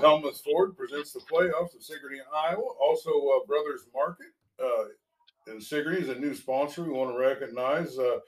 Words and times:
Helmuth 0.00 0.40
Ford 0.42 0.76
presents 0.76 1.12
the 1.12 1.20
playoffs 1.20 1.74
of 1.74 1.82
Sigourney, 1.82 2.18
Iowa. 2.34 2.62
Also, 2.80 3.10
uh, 3.10 3.46
Brothers 3.46 3.86
Market 3.94 4.28
uh, 4.62 5.52
in 5.52 5.60
Sigourney 5.60 6.00
is 6.00 6.08
a 6.08 6.14
new 6.14 6.34
sponsor 6.34 6.84
we 6.84 6.90
want 6.90 7.10
to 7.10 7.18
recognize. 7.18 7.98
Uh, 7.98 8.18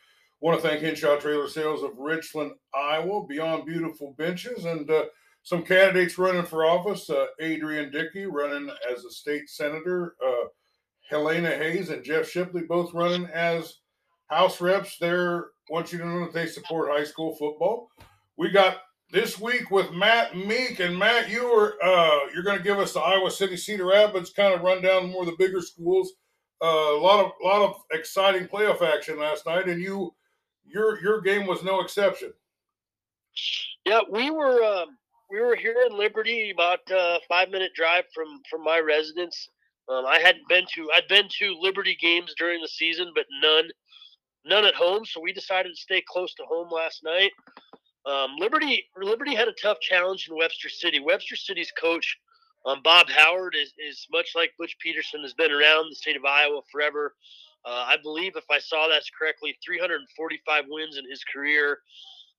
want 0.40 0.60
to 0.60 0.66
thank 0.68 0.82
Henshaw 0.82 1.18
Trailer 1.18 1.48
Sales 1.48 1.82
of 1.82 1.98
Richland, 1.98 2.52
Iowa, 2.74 3.26
Beyond 3.26 3.66
Beautiful 3.66 4.14
Benches, 4.18 4.64
and 4.64 4.90
uh, 4.90 5.04
some 5.42 5.62
candidates 5.62 6.18
running 6.18 6.44
for 6.44 6.66
office. 6.66 7.08
Uh, 7.08 7.26
Adrian 7.40 7.90
Dickey 7.90 8.26
running 8.26 8.70
as 8.90 9.04
a 9.04 9.10
state 9.10 9.48
senator. 9.48 10.16
Uh, 10.24 10.48
Helena 11.08 11.50
Hayes 11.50 11.90
and 11.90 12.04
Jeff 12.04 12.28
Shipley 12.28 12.62
both 12.62 12.94
running 12.94 13.26
as 13.26 13.78
House 14.28 14.60
reps. 14.60 14.96
They're 14.98 15.46
want 15.70 15.92
you 15.92 15.98
to 15.98 16.06
know 16.06 16.20
that 16.24 16.32
they 16.32 16.46
support 16.46 16.90
high 16.90 17.04
school 17.04 17.34
football. 17.36 17.90
We 18.36 18.50
got 18.50 18.78
this 19.10 19.38
week 19.38 19.70
with 19.70 19.92
Matt 19.92 20.36
Meek 20.36 20.80
and 20.80 20.98
Matt, 20.98 21.28
you 21.28 21.46
are 21.46 21.74
uh, 21.82 22.20
you're 22.32 22.42
going 22.42 22.58
to 22.58 22.64
give 22.64 22.78
us 22.78 22.92
the 22.92 23.00
Iowa 23.00 23.30
City 23.30 23.56
Cedar 23.56 23.86
Rapids 23.86 24.30
kind 24.30 24.54
of 24.54 24.62
run 24.62 24.82
down 24.82 25.10
more 25.10 25.22
of 25.22 25.28
the 25.28 25.36
bigger 25.38 25.60
schools. 25.60 26.12
Uh, 26.62 26.66
a 26.66 27.00
lot 27.00 27.24
of 27.24 27.32
lot 27.42 27.62
of 27.62 27.76
exciting 27.92 28.48
playoff 28.48 28.82
action 28.82 29.18
last 29.18 29.46
night, 29.46 29.68
and 29.68 29.80
you 29.80 30.14
your 30.64 31.00
your 31.00 31.20
game 31.20 31.46
was 31.46 31.62
no 31.62 31.80
exception. 31.80 32.32
Yeah, 33.84 34.00
we 34.10 34.30
were 34.30 34.62
um, 34.64 34.96
we 35.30 35.40
were 35.40 35.56
here 35.56 35.84
in 35.88 35.96
Liberty, 35.96 36.50
about 36.50 36.80
a 36.90 36.98
uh, 36.98 37.18
five 37.28 37.50
minute 37.50 37.72
drive 37.74 38.04
from 38.14 38.40
from 38.50 38.62
my 38.62 38.78
residence. 38.78 39.48
Um, 39.88 40.06
I 40.06 40.18
hadn't 40.18 40.48
been 40.48 40.64
to 40.74 40.88
I'd 40.96 41.08
been 41.08 41.28
to 41.40 41.58
Liberty 41.60 41.96
games 42.00 42.34
during 42.38 42.60
the 42.62 42.68
season, 42.68 43.12
but 43.14 43.26
none 43.42 43.68
none 44.44 44.64
at 44.64 44.74
home. 44.74 45.04
So 45.04 45.20
we 45.20 45.32
decided 45.32 45.70
to 45.70 45.80
stay 45.80 46.02
close 46.08 46.34
to 46.34 46.44
home 46.44 46.68
last 46.70 47.02
night. 47.04 47.30
Um, 48.06 48.36
Liberty 48.38 48.84
Liberty 49.00 49.34
had 49.34 49.48
a 49.48 49.52
tough 49.52 49.80
challenge 49.80 50.28
in 50.28 50.36
Webster 50.36 50.68
City. 50.68 51.00
Webster 51.00 51.36
City's 51.36 51.72
coach, 51.72 52.18
um, 52.66 52.80
Bob 52.82 53.08
Howard, 53.08 53.54
is, 53.54 53.72
is 53.78 54.06
much 54.12 54.32
like 54.34 54.52
Butch 54.58 54.76
Peterson 54.78 55.22
has 55.22 55.32
been 55.32 55.50
around 55.50 55.90
the 55.90 55.96
state 55.96 56.16
of 56.16 56.24
Iowa 56.24 56.60
forever. 56.70 57.14
Uh, 57.64 57.84
I 57.88 57.96
believe, 58.02 58.36
if 58.36 58.44
I 58.50 58.58
saw 58.58 58.88
that 58.88 59.02
correctly, 59.18 59.56
345 59.64 60.64
wins 60.68 60.98
in 60.98 61.08
his 61.08 61.24
career. 61.24 61.78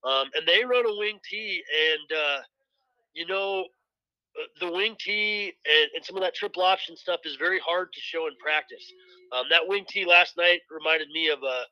Um, 0.03 0.30
and 0.36 0.48
they 0.48 0.64
run 0.64 0.86
a 0.86 0.95
wing 0.95 1.20
T, 1.28 1.64
and 1.90 2.18
uh, 2.18 2.42
you 3.16 3.25
know 3.25 3.66
uh, 4.40 4.44
the 4.59 4.72
wing 4.72 4.95
T 5.00 5.52
and, 5.66 5.90
and, 5.95 6.06
some 6.06 6.16
of 6.16 6.22
that 6.22 6.36
triple 6.36 6.62
option 6.62 6.95
stuff 6.95 7.22
is 7.25 7.38
very 7.38 7.59
hard 7.59 7.92
to 7.92 8.00
show 8.00 8.28
in 8.28 8.34
practice. 8.40 8.92
Um, 9.31 9.45
that 9.50 9.68
wing 9.68 9.84
T 9.88 10.06
last 10.06 10.38
night 10.38 10.59
reminded 10.70 11.09
me 11.09 11.30
of 11.30 11.42
a 11.42 11.64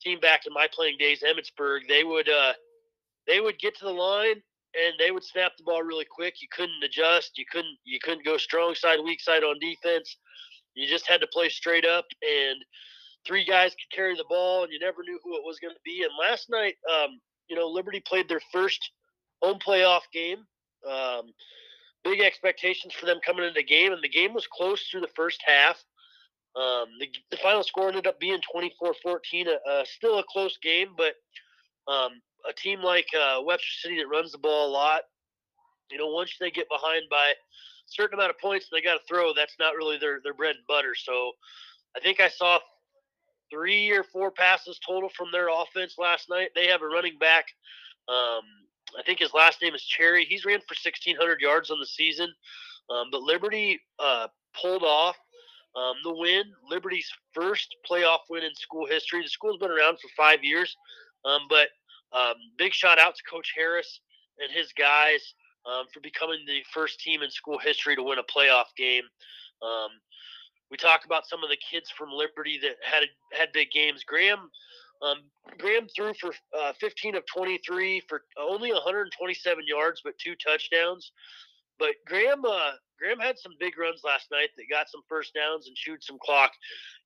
team 0.00 0.20
back 0.20 0.46
in 0.46 0.52
my 0.52 0.68
playing 0.72 0.98
days, 0.98 1.24
Emmetsburg. 1.26 1.80
They 1.88 2.04
would 2.04 2.28
uh, 2.28 2.52
they 3.26 3.40
would 3.40 3.58
get 3.58 3.76
to 3.78 3.84
the 3.84 3.90
line 3.90 4.42
and 4.74 4.94
they 4.98 5.10
would 5.10 5.24
snap 5.24 5.52
the 5.56 5.64
ball 5.64 5.82
really 5.82 6.04
quick. 6.04 6.34
You 6.40 6.48
couldn't 6.50 6.82
adjust. 6.82 7.38
You 7.38 7.44
couldn't 7.50 7.76
you 7.84 7.98
couldn't 8.02 8.24
go 8.24 8.36
strong 8.36 8.74
side, 8.74 8.98
weak 9.04 9.20
side 9.20 9.44
on 9.44 9.58
defense. 9.60 10.16
You 10.74 10.88
just 10.88 11.06
had 11.06 11.20
to 11.20 11.26
play 11.28 11.48
straight 11.48 11.86
up, 11.86 12.06
and 12.22 12.64
three 13.26 13.44
guys 13.44 13.70
could 13.70 13.94
carry 13.94 14.16
the 14.16 14.24
ball, 14.28 14.64
and 14.64 14.72
you 14.72 14.80
never 14.80 15.02
knew 15.02 15.18
who 15.22 15.36
it 15.36 15.44
was 15.44 15.58
going 15.60 15.74
to 15.74 15.80
be. 15.84 16.02
And 16.02 16.10
last 16.18 16.50
night, 16.50 16.74
um, 16.92 17.20
you 17.48 17.56
know, 17.56 17.68
Liberty 17.68 18.00
played 18.00 18.28
their 18.28 18.42
first 18.52 18.90
home 19.40 19.58
playoff 19.64 20.02
game. 20.12 20.38
Um, 20.88 21.32
big 22.02 22.20
expectations 22.20 22.92
for 22.92 23.06
them 23.06 23.20
coming 23.24 23.44
into 23.44 23.54
the 23.54 23.64
game, 23.64 23.92
and 23.92 24.02
the 24.02 24.08
game 24.08 24.34
was 24.34 24.46
close 24.46 24.82
through 24.88 25.00
the 25.00 25.08
first 25.14 25.42
half. 25.46 25.82
Um, 26.56 26.86
the, 27.00 27.08
the, 27.30 27.36
final 27.38 27.64
score 27.64 27.88
ended 27.88 28.06
up 28.06 28.20
being 28.20 28.38
24-14, 28.54 29.48
uh, 29.68 29.84
still 29.84 30.20
a 30.20 30.24
close 30.28 30.56
game, 30.62 30.90
but 30.96 31.14
um, 31.92 32.20
a 32.48 32.52
team 32.52 32.80
like 32.82 33.06
uh, 33.14 33.40
Webster 33.42 33.72
City 33.80 33.96
that 33.98 34.08
runs 34.08 34.32
the 34.32 34.38
ball 34.38 34.68
a 34.68 34.72
lot, 34.72 35.02
you 35.90 35.98
know, 35.98 36.08
once 36.08 36.34
they 36.38 36.50
get 36.50 36.68
behind 36.68 37.02
by 37.10 37.28
a 37.28 37.34
certain 37.86 38.18
amount 38.18 38.30
of 38.30 38.38
points, 38.38 38.66
they 38.70 38.80
got 38.80 38.94
to 38.94 39.00
throw. 39.08 39.32
That's 39.34 39.56
not 39.58 39.76
really 39.76 39.98
their 39.98 40.20
their 40.22 40.34
bread 40.34 40.56
and 40.56 40.66
butter. 40.66 40.94
So, 40.94 41.32
I 41.96 42.00
think 42.00 42.20
I 42.20 42.28
saw 42.28 42.58
three 43.50 43.90
or 43.90 44.02
four 44.02 44.30
passes 44.30 44.78
total 44.84 45.08
from 45.10 45.28
their 45.32 45.48
offense 45.48 45.94
last 45.98 46.28
night. 46.28 46.50
They 46.54 46.66
have 46.68 46.82
a 46.82 46.86
running 46.86 47.18
back. 47.18 47.46
Um, 48.08 48.42
I 48.98 49.02
think 49.04 49.18
his 49.18 49.32
last 49.34 49.62
name 49.62 49.74
is 49.74 49.82
Cherry. 49.82 50.24
He's 50.24 50.44
ran 50.44 50.60
for 50.60 50.74
1,600 50.82 51.40
yards 51.40 51.70
on 51.70 51.78
the 51.78 51.86
season. 51.86 52.32
Um, 52.90 53.08
but 53.10 53.22
Liberty 53.22 53.80
uh, 53.98 54.28
pulled 54.60 54.82
off 54.82 55.16
um, 55.76 55.94
the 56.04 56.14
win. 56.14 56.44
Liberty's 56.68 57.10
first 57.32 57.74
playoff 57.88 58.20
win 58.28 58.44
in 58.44 58.54
school 58.54 58.86
history. 58.86 59.22
The 59.22 59.28
school's 59.28 59.58
been 59.58 59.70
around 59.70 59.98
for 59.98 60.08
five 60.16 60.42
years, 60.42 60.76
um, 61.24 61.42
but 61.48 61.68
um, 62.14 62.34
big 62.58 62.72
shout 62.72 62.98
out 62.98 63.14
to 63.16 63.22
Coach 63.30 63.52
Harris 63.56 64.00
and 64.38 64.50
his 64.50 64.72
guys 64.72 65.34
um, 65.66 65.86
for 65.92 66.00
becoming 66.00 66.40
the 66.46 66.62
first 66.72 67.00
team 67.00 67.22
in 67.22 67.30
school 67.30 67.58
history 67.58 67.96
to 67.96 68.02
win 68.02 68.18
a 68.18 68.22
playoff 68.22 68.74
game. 68.76 69.04
Um, 69.62 69.90
we 70.70 70.76
talk 70.76 71.04
about 71.04 71.26
some 71.26 71.44
of 71.44 71.50
the 71.50 71.58
kids 71.70 71.90
from 71.90 72.10
Liberty 72.10 72.58
that 72.62 72.76
had 72.82 73.04
had 73.32 73.52
big 73.52 73.70
games. 73.70 74.04
Graham 74.04 74.50
um, 75.02 75.18
Graham 75.58 75.86
threw 75.94 76.12
for 76.14 76.32
uh, 76.58 76.72
15 76.80 77.16
of 77.16 77.24
23 77.26 78.02
for 78.08 78.22
only 78.38 78.72
127 78.72 79.64
yards, 79.66 80.00
but 80.04 80.14
two 80.18 80.34
touchdowns. 80.36 81.12
But 81.78 81.94
Graham, 82.06 82.44
uh, 82.44 82.72
Graham 82.98 83.18
had 83.18 83.38
some 83.38 83.52
big 83.58 83.76
runs 83.78 84.02
last 84.04 84.30
night 84.30 84.50
that 84.56 84.70
got 84.70 84.88
some 84.88 85.02
first 85.08 85.34
downs 85.34 85.66
and 85.66 85.76
chewed 85.76 86.02
some 86.02 86.18
clock. 86.22 86.52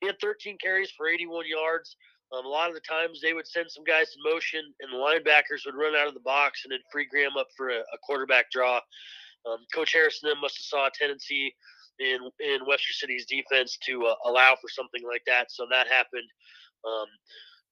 He 0.00 0.06
had 0.06 0.20
13 0.20 0.58
carries 0.62 0.90
for 0.90 1.08
81 1.08 1.46
yards. 1.48 1.96
Um, 2.36 2.44
a 2.44 2.48
lot 2.48 2.68
of 2.68 2.74
the 2.74 2.80
times 2.80 3.20
they 3.20 3.32
would 3.32 3.46
send 3.46 3.70
some 3.70 3.84
guys 3.84 4.14
in 4.14 4.30
motion, 4.30 4.60
and 4.80 4.92
the 4.92 4.96
linebackers 4.96 5.64
would 5.64 5.74
run 5.74 5.96
out 5.96 6.08
of 6.08 6.14
the 6.14 6.20
box 6.20 6.62
and 6.64 6.72
then 6.72 6.80
free 6.92 7.06
Graham 7.10 7.36
up 7.38 7.48
for 7.56 7.70
a, 7.70 7.78
a 7.78 7.98
quarterback 8.02 8.50
draw. 8.50 8.80
Um, 9.46 9.58
Coach 9.72 9.92
Harrison 9.92 10.28
then 10.28 10.40
must 10.40 10.58
have 10.58 10.64
saw 10.64 10.86
a 10.86 10.90
tendency 10.90 11.54
in 11.98 12.18
in 12.40 12.66
Webster 12.66 12.92
City's 12.92 13.26
defense 13.26 13.78
to 13.86 14.06
uh, 14.06 14.14
allow 14.26 14.56
for 14.60 14.68
something 14.68 15.02
like 15.06 15.22
that, 15.26 15.50
so 15.50 15.66
that 15.70 15.86
happened 15.88 16.28
um, 16.86 17.06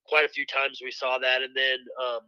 quite 0.06 0.25
a 0.25 0.28
few 0.28 0.47
times. 0.47 0.81
We 0.83 0.91
saw 0.91 1.19
that, 1.19 1.43
and 1.43 1.55
then 1.55 1.78
um, 2.03 2.21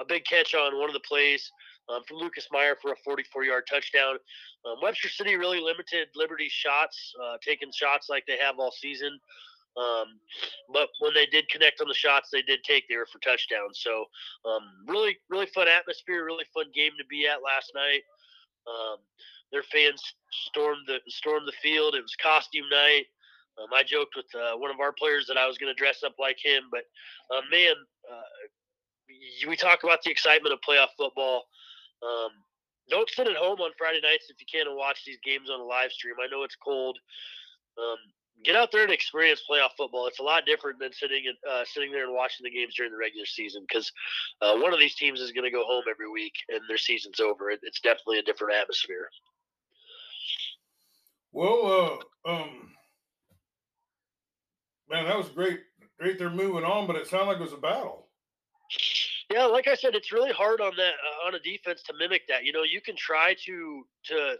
a 0.00 0.04
big 0.06 0.24
catch 0.24 0.54
on 0.54 0.78
one 0.78 0.88
of 0.88 0.94
the 0.94 1.00
plays 1.00 1.50
um, 1.88 2.02
from 2.06 2.18
Lucas 2.18 2.48
Meyer 2.52 2.76
for 2.80 2.92
a 2.92 3.08
44-yard 3.08 3.64
touchdown. 3.68 4.16
Um, 4.64 4.76
Webster 4.82 5.08
City 5.08 5.36
really 5.36 5.60
limited 5.60 6.08
Liberty's 6.14 6.52
shots, 6.52 7.12
uh, 7.22 7.36
taking 7.44 7.70
shots 7.74 8.08
like 8.08 8.24
they 8.26 8.38
have 8.38 8.58
all 8.58 8.72
season. 8.72 9.18
Um, 9.76 10.20
but 10.72 10.88
when 11.00 11.14
they 11.14 11.26
did 11.26 11.48
connect 11.48 11.80
on 11.80 11.88
the 11.88 11.94
shots, 11.94 12.28
they 12.30 12.42
did 12.42 12.62
take 12.64 12.88
they 12.88 12.96
were 12.96 13.08
for 13.10 13.18
touchdowns. 13.20 13.80
So 13.80 14.04
um, 14.44 14.62
really, 14.86 15.16
really 15.30 15.46
fun 15.46 15.68
atmosphere, 15.68 16.24
really 16.24 16.44
fun 16.52 16.66
game 16.74 16.92
to 16.98 17.06
be 17.08 17.26
at 17.26 17.42
last 17.42 17.72
night. 17.74 18.02
Um, 18.68 18.98
their 19.50 19.62
fans 19.62 20.02
stormed 20.48 20.86
the 20.86 20.98
stormed 21.08 21.48
the 21.48 21.56
field. 21.62 21.94
It 21.94 22.02
was 22.02 22.16
costume 22.22 22.68
night. 22.70 23.06
Um, 23.60 23.68
I 23.74 23.82
joked 23.82 24.16
with 24.16 24.28
uh, 24.34 24.56
one 24.56 24.70
of 24.70 24.80
our 24.80 24.92
players 24.92 25.26
that 25.28 25.36
I 25.36 25.46
was 25.46 25.58
going 25.58 25.72
to 25.72 25.78
dress 25.78 26.02
up 26.02 26.14
like 26.18 26.38
him, 26.42 26.64
but 26.70 26.84
uh, 27.30 27.42
man, 27.50 27.74
uh, 28.10 28.32
we 29.46 29.56
talk 29.56 29.84
about 29.84 30.02
the 30.02 30.10
excitement 30.10 30.54
of 30.54 30.60
playoff 30.66 30.88
football. 30.96 31.44
Um, 32.02 32.30
don't 32.88 33.10
sit 33.10 33.28
at 33.28 33.36
home 33.36 33.60
on 33.60 33.70
Friday 33.76 34.00
nights 34.02 34.26
if 34.30 34.40
you 34.40 34.46
can 34.50 34.66
and 34.66 34.76
watch 34.76 35.04
these 35.04 35.18
games 35.22 35.50
on 35.50 35.60
a 35.60 35.64
live 35.64 35.92
stream. 35.92 36.16
I 36.22 36.30
know 36.30 36.44
it's 36.44 36.56
cold. 36.56 36.98
Um, 37.78 37.98
get 38.44 38.56
out 38.56 38.72
there 38.72 38.82
and 38.82 38.92
experience 38.92 39.42
playoff 39.48 39.70
football. 39.76 40.06
It's 40.06 40.18
a 40.18 40.22
lot 40.24 40.46
different 40.46 40.78
than 40.78 40.92
sitting 40.92 41.24
and 41.26 41.36
uh, 41.50 41.64
sitting 41.64 41.92
there 41.92 42.04
and 42.04 42.14
watching 42.14 42.44
the 42.44 42.50
games 42.50 42.74
during 42.74 42.92
the 42.92 42.98
regular 42.98 43.26
season 43.26 43.64
because 43.68 43.90
uh, 44.40 44.56
one 44.56 44.72
of 44.72 44.80
these 44.80 44.94
teams 44.94 45.20
is 45.20 45.32
going 45.32 45.44
to 45.44 45.50
go 45.50 45.64
home 45.64 45.84
every 45.90 46.10
week 46.10 46.34
and 46.48 46.60
their 46.68 46.78
season's 46.78 47.20
over. 47.20 47.50
It, 47.50 47.60
it's 47.62 47.80
definitely 47.80 48.18
a 48.18 48.22
different 48.22 48.54
atmosphere. 48.54 49.08
Well, 51.32 52.02
uh, 52.26 52.30
um, 52.30 52.70
man, 54.90 55.06
that 55.06 55.16
was 55.16 55.28
great. 55.28 55.60
Great, 55.98 56.18
they're 56.18 56.30
moving 56.30 56.64
on, 56.64 56.86
but 56.86 56.96
it 56.96 57.06
sounded 57.06 57.26
like 57.26 57.36
it 57.36 57.44
was 57.44 57.52
a 57.52 57.56
battle. 57.56 58.08
Yeah, 59.30 59.44
like 59.44 59.68
I 59.68 59.74
said, 59.74 59.94
it's 59.94 60.12
really 60.12 60.32
hard 60.32 60.60
on 60.60 60.72
that 60.76 60.92
uh, 60.92 61.26
on 61.26 61.34
a 61.34 61.38
defense 61.38 61.82
to 61.84 61.94
mimic 61.98 62.26
that. 62.28 62.44
You 62.44 62.52
know, 62.52 62.64
you 62.64 62.80
can 62.80 62.96
try 62.96 63.34
to 63.46 63.86
to 64.06 64.36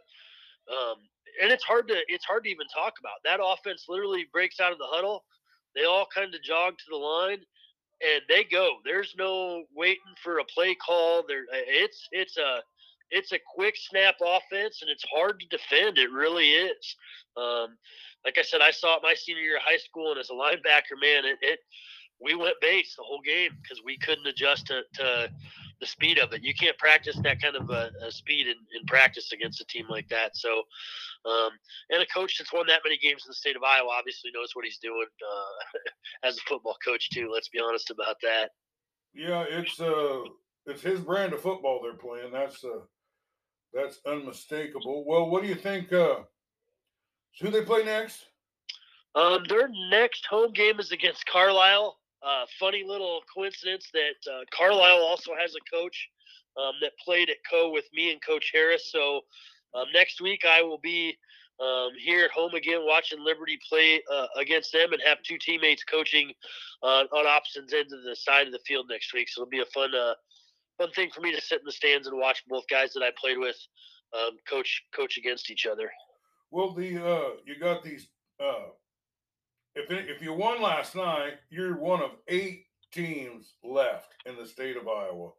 um, 0.70 0.96
and 1.42 1.50
it's 1.50 1.64
hard 1.64 1.88
to 1.88 1.94
it's 2.08 2.24
hard 2.24 2.44
to 2.44 2.50
even 2.50 2.66
talk 2.74 2.94
about. 3.00 3.22
That 3.24 3.40
offense 3.42 3.86
literally 3.88 4.26
breaks 4.32 4.60
out 4.60 4.72
of 4.72 4.78
the 4.78 4.88
huddle. 4.88 5.24
They 5.74 5.84
all 5.84 6.06
kind 6.14 6.34
of 6.34 6.42
jog 6.42 6.76
to 6.78 6.84
the 6.90 6.96
line, 6.96 7.40
and 8.02 8.22
they 8.28 8.44
go. 8.44 8.76
There's 8.84 9.14
no 9.18 9.64
waiting 9.74 10.14
for 10.22 10.38
a 10.38 10.44
play 10.44 10.74
call. 10.74 11.24
There, 11.26 11.44
it's 11.50 12.08
it's 12.12 12.36
a 12.36 12.60
it's 13.10 13.32
a 13.32 13.38
quick 13.54 13.74
snap 13.76 14.16
offense, 14.24 14.82
and 14.82 14.90
it's 14.90 15.04
hard 15.14 15.40
to 15.40 15.46
defend. 15.56 15.98
It 15.98 16.10
really 16.10 16.52
is. 16.52 16.96
Um, 17.36 17.76
like 18.24 18.38
I 18.38 18.42
said, 18.42 18.60
I 18.60 18.70
saw 18.70 18.96
it 18.96 19.02
my 19.02 19.14
senior 19.14 19.42
year 19.42 19.56
of 19.56 19.62
high 19.62 19.78
school, 19.78 20.12
and 20.12 20.20
as 20.20 20.30
a 20.30 20.34
linebacker, 20.34 21.00
man, 21.00 21.24
it, 21.24 21.38
it 21.42 21.58
we 22.20 22.34
went 22.34 22.54
base 22.60 22.94
the 22.96 23.02
whole 23.02 23.20
game 23.20 23.50
because 23.60 23.82
we 23.84 23.98
couldn't 23.98 24.26
adjust 24.26 24.66
to, 24.66 24.82
to 24.94 25.30
the 25.82 25.86
speed 25.88 26.16
of 26.18 26.32
it. 26.32 26.44
You 26.44 26.54
can't 26.54 26.78
practice 26.78 27.18
that 27.24 27.42
kind 27.42 27.56
of 27.56 27.68
a, 27.70 27.90
a 28.06 28.12
speed 28.12 28.46
in, 28.46 28.54
in, 28.78 28.86
practice 28.86 29.32
against 29.32 29.60
a 29.60 29.64
team 29.64 29.86
like 29.90 30.08
that. 30.10 30.36
So, 30.36 30.62
um, 31.26 31.50
and 31.90 32.00
a 32.00 32.06
coach 32.06 32.38
that's 32.38 32.52
won 32.52 32.68
that 32.68 32.82
many 32.84 32.96
games 32.98 33.24
in 33.26 33.30
the 33.30 33.34
state 33.34 33.56
of 33.56 33.64
Iowa 33.64 33.88
obviously 33.98 34.30
knows 34.32 34.50
what 34.54 34.64
he's 34.64 34.78
doing 34.78 35.04
uh, 35.04 35.88
as 36.28 36.38
a 36.38 36.40
football 36.42 36.76
coach 36.84 37.10
too. 37.10 37.28
Let's 37.34 37.48
be 37.48 37.58
honest 37.58 37.90
about 37.90 38.14
that. 38.22 38.50
Yeah, 39.12 39.44
it's 39.48 39.80
uh, 39.80 40.22
it's 40.66 40.82
his 40.82 41.00
brand 41.00 41.32
of 41.32 41.40
football 41.40 41.80
they're 41.82 41.94
playing. 41.94 42.32
That's 42.32 42.64
uh, 42.64 42.84
That's 43.74 43.98
unmistakable. 44.06 45.04
Well, 45.04 45.28
what 45.30 45.42
do 45.42 45.48
you 45.48 45.56
think? 45.56 45.92
Uh, 45.92 46.20
who 47.40 47.50
they 47.50 47.62
play 47.62 47.84
next? 47.84 48.26
Um, 49.16 49.42
their 49.48 49.68
next 49.90 50.26
home 50.26 50.52
game 50.52 50.78
is 50.78 50.92
against 50.92 51.26
Carlisle. 51.26 51.98
Uh, 52.24 52.44
funny 52.58 52.84
little 52.86 53.20
coincidence 53.34 53.90
that 53.92 54.32
uh, 54.32 54.44
Carlisle 54.56 55.02
also 55.02 55.32
has 55.38 55.54
a 55.54 55.74
coach 55.74 56.08
um, 56.56 56.72
that 56.80 56.92
played 57.04 57.30
at 57.30 57.36
Coe 57.50 57.70
with 57.72 57.86
me 57.92 58.12
and 58.12 58.22
Coach 58.22 58.50
Harris. 58.52 58.90
So 58.92 59.22
um, 59.74 59.86
next 59.92 60.20
week 60.20 60.42
I 60.48 60.62
will 60.62 60.78
be 60.78 61.16
um, 61.60 61.90
here 61.98 62.24
at 62.24 62.30
home 62.30 62.54
again 62.54 62.80
watching 62.84 63.22
Liberty 63.22 63.58
play 63.68 64.02
uh, 64.12 64.26
against 64.38 64.72
them 64.72 64.92
and 64.92 65.02
have 65.04 65.18
two 65.22 65.38
teammates 65.38 65.84
coaching 65.84 66.32
uh, 66.82 67.04
on 67.12 67.26
opposite 67.26 67.72
ends 67.72 67.92
of 67.92 68.02
the 68.04 68.16
side 68.16 68.46
of 68.46 68.52
the 68.52 68.60
field 68.66 68.86
next 68.88 69.12
week. 69.12 69.28
So 69.28 69.42
it'll 69.42 69.50
be 69.50 69.60
a 69.60 69.66
fun, 69.66 69.94
uh, 69.94 70.14
fun 70.78 70.92
thing 70.92 71.10
for 71.10 71.20
me 71.20 71.34
to 71.34 71.40
sit 71.40 71.60
in 71.60 71.64
the 71.64 71.72
stands 71.72 72.06
and 72.06 72.18
watch 72.18 72.42
both 72.48 72.64
guys 72.68 72.92
that 72.94 73.02
I 73.02 73.10
played 73.20 73.38
with 73.38 73.56
um, 74.14 74.36
coach 74.48 74.82
coach 74.94 75.16
against 75.16 75.50
each 75.50 75.66
other. 75.66 75.90
Well, 76.50 76.72
the 76.72 77.04
uh, 77.04 77.30
you 77.46 77.58
got 77.58 77.82
these. 77.82 78.08
Uh, 79.76 79.80
if 79.80 79.90
it, 79.90 80.10
if 80.10 80.22
you 80.22 80.32
won 80.32 80.62
last 80.62 80.94
night, 80.94 81.34
you're 81.50 81.76
one 81.76 82.02
of 82.02 82.10
eight 82.28 82.64
teams 82.92 83.54
left 83.64 84.14
in 84.26 84.36
the 84.36 84.46
state 84.46 84.76
of 84.76 84.88
Iowa, 84.88 85.30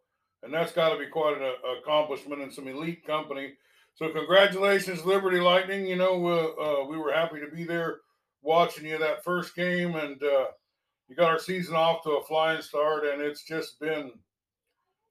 and 0.44 0.54
that's 0.54 0.72
got 0.72 0.90
to 0.90 1.00
be 1.00 1.08
quite 1.08 1.38
an 1.38 1.44
uh, 1.44 1.80
accomplishment 1.82 2.42
and 2.42 2.54
some 2.54 2.68
elite 2.68 3.06
company. 3.06 3.54
So 3.96 4.10
congratulations, 4.10 5.06
Liberty 5.06 5.40
Lightning. 5.40 5.86
You 5.86 5.98
know, 5.98 6.26
uh, 6.26 6.62
uh, 6.62 6.86
we 6.88 6.98
were 6.98 7.14
happy 7.14 7.40
to 7.40 7.56
be 7.56 7.64
there 7.64 7.98
watching 8.42 8.86
you 8.86 8.98
that 8.98 9.24
first 9.24 9.56
game, 9.56 9.96
and 9.96 10.22
uh, 10.24 10.46
you 11.08 11.16
got 11.16 11.30
our 11.30 11.40
season 11.40 11.76
off 11.76 12.04
to 12.04 12.12
a 12.12 12.24
flying 12.24 12.62
start, 12.62 13.06
and 13.06 13.22
it's 13.22 13.44
just 13.44 13.80
been, 13.80 14.12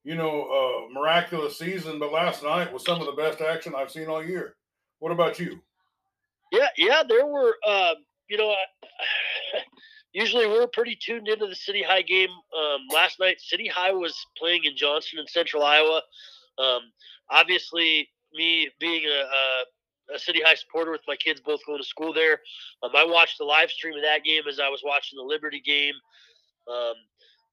you 0.05 0.17
know, 0.17 0.89
a 0.91 0.93
miraculous 0.93 1.59
season. 1.59 1.99
But 1.99 2.13
last 2.13 2.43
night 2.43 2.73
was 2.73 2.85
some 2.85 3.01
of 3.01 3.07
the 3.07 3.13
best 3.13 3.41
action 3.41 3.75
I've 3.77 3.91
seen 3.91 4.09
all 4.09 4.25
year. 4.25 4.57
What 4.99 5.13
about 5.13 5.39
you? 5.39 5.61
Yeah, 6.51 6.69
yeah, 6.77 7.03
there 7.09 7.27
were. 7.27 7.57
You 8.33 8.39
know, 8.39 8.55
usually 10.15 10.47
we're 10.47 10.67
pretty 10.67 10.97
tuned 10.97 11.29
into 11.29 11.47
the 11.47 11.55
City 11.55 11.83
High 11.83 12.01
game. 12.01 12.31
Um, 12.31 12.87
last 12.91 13.21
night, 13.21 13.37
City 13.43 13.69
High 13.69 13.93
was 13.93 14.17
playing 14.39 14.65
in 14.65 14.75
Johnston 14.75 15.19
in 15.19 15.27
Central 15.27 15.63
Iowa. 15.63 16.01
Um, 16.59 16.81
obviously, 17.31 18.09
me 18.33 18.71
being 18.81 19.05
a, 19.05 20.15
a, 20.15 20.15
a, 20.15 20.19
City 20.19 20.41
High 20.43 20.55
supporter 20.55 20.93
with 20.93 21.03
my 21.07 21.17
kids 21.17 21.43
both 21.45 21.61
going 21.67 21.79
to 21.79 21.85
school 21.85 22.15
there, 22.15 22.41
um, 22.83 22.93
I 22.97 23.05
watched 23.05 23.37
the 23.37 23.45
live 23.45 23.71
stream 23.71 23.97
of 23.97 24.03
that 24.03 24.25
game 24.25 24.45
as 24.49 24.59
I 24.59 24.71
was 24.71 24.81
watching 24.83 25.19
the 25.19 25.29
Liberty 25.29 25.61
game. 25.61 25.95
Um, 26.73 26.95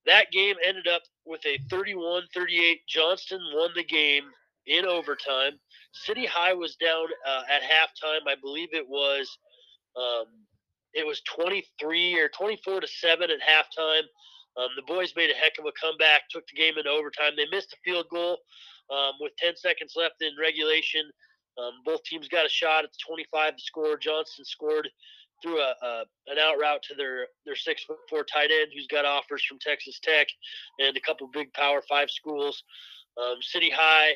that 0.05 0.31
game 0.31 0.55
ended 0.65 0.87
up 0.87 1.01
with 1.25 1.45
a 1.45 1.57
31 1.69 2.23
38. 2.33 2.79
Johnston 2.87 3.41
won 3.53 3.71
the 3.75 3.83
game 3.83 4.23
in 4.65 4.85
overtime. 4.85 5.59
City 5.91 6.25
High 6.25 6.53
was 6.53 6.77
down 6.77 7.07
uh, 7.27 7.41
at 7.51 7.63
halftime. 7.63 8.31
I 8.31 8.35
believe 8.41 8.69
it 8.71 8.87
was 8.87 9.27
um, 9.97 10.25
it 10.93 11.05
was 11.05 11.21
23 11.21 12.19
or 12.19 12.29
24 12.29 12.81
to 12.81 12.87
seven 12.87 13.29
at 13.29 13.39
halftime. 13.39 14.03
Um, 14.57 14.69
the 14.75 14.83
boys 14.87 15.13
made 15.15 15.29
a 15.29 15.33
heck 15.33 15.53
of 15.59 15.65
a 15.65 15.71
comeback, 15.79 16.23
took 16.29 16.43
the 16.47 16.59
game 16.59 16.77
into 16.77 16.89
overtime. 16.89 17.33
They 17.37 17.45
missed 17.51 17.73
a 17.73 17.77
field 17.85 18.07
goal 18.11 18.37
um, 18.89 19.13
with 19.19 19.35
10 19.37 19.55
seconds 19.55 19.93
left 19.95 20.21
in 20.21 20.31
regulation. 20.39 21.03
Um, 21.57 21.73
both 21.85 22.03
teams 22.03 22.27
got 22.27 22.45
a 22.45 22.49
shot 22.49 22.83
at 22.83 22.91
the 22.91 22.97
25 23.05 23.55
to 23.55 23.61
score. 23.61 23.97
Johnston 23.97 24.45
scored 24.45 24.89
through 25.41 25.59
a, 25.59 25.73
a, 25.81 26.03
an 26.27 26.37
out 26.39 26.59
route 26.59 26.83
to 26.83 26.95
their 26.95 27.27
their 27.45 27.55
six 27.55 27.83
foot 27.83 27.97
four 28.09 28.23
tight 28.23 28.49
end 28.51 28.71
who's 28.73 28.87
got 28.87 29.05
offers 29.05 29.43
from 29.43 29.57
Texas 29.59 29.99
Tech 30.03 30.27
and 30.79 30.95
a 30.97 31.01
couple 31.01 31.29
big 31.31 31.53
Power 31.53 31.81
Five 31.87 32.09
schools. 32.09 32.63
Um, 33.17 33.37
City 33.41 33.69
High 33.69 34.13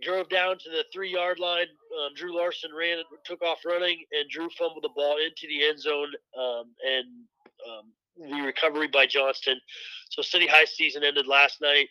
drove 0.00 0.28
down 0.28 0.58
to 0.58 0.70
the 0.70 0.84
three 0.92 1.10
yard 1.10 1.38
line. 1.38 1.66
Um, 2.00 2.14
Drew 2.16 2.36
Larson 2.36 2.70
ran, 2.76 3.02
took 3.24 3.42
off 3.42 3.58
running, 3.64 4.04
and 4.12 4.28
Drew 4.30 4.48
fumbled 4.50 4.84
the 4.84 4.90
ball 4.94 5.16
into 5.18 5.46
the 5.48 5.66
end 5.66 5.80
zone. 5.80 6.12
Um, 6.38 6.74
and 6.86 7.06
um, 7.68 7.92
the 8.18 8.42
recovery 8.42 8.88
by 8.88 9.06
Johnston. 9.06 9.58
So 10.10 10.22
City 10.22 10.46
High 10.46 10.64
season 10.64 11.04
ended 11.04 11.26
last 11.26 11.60
night. 11.60 11.88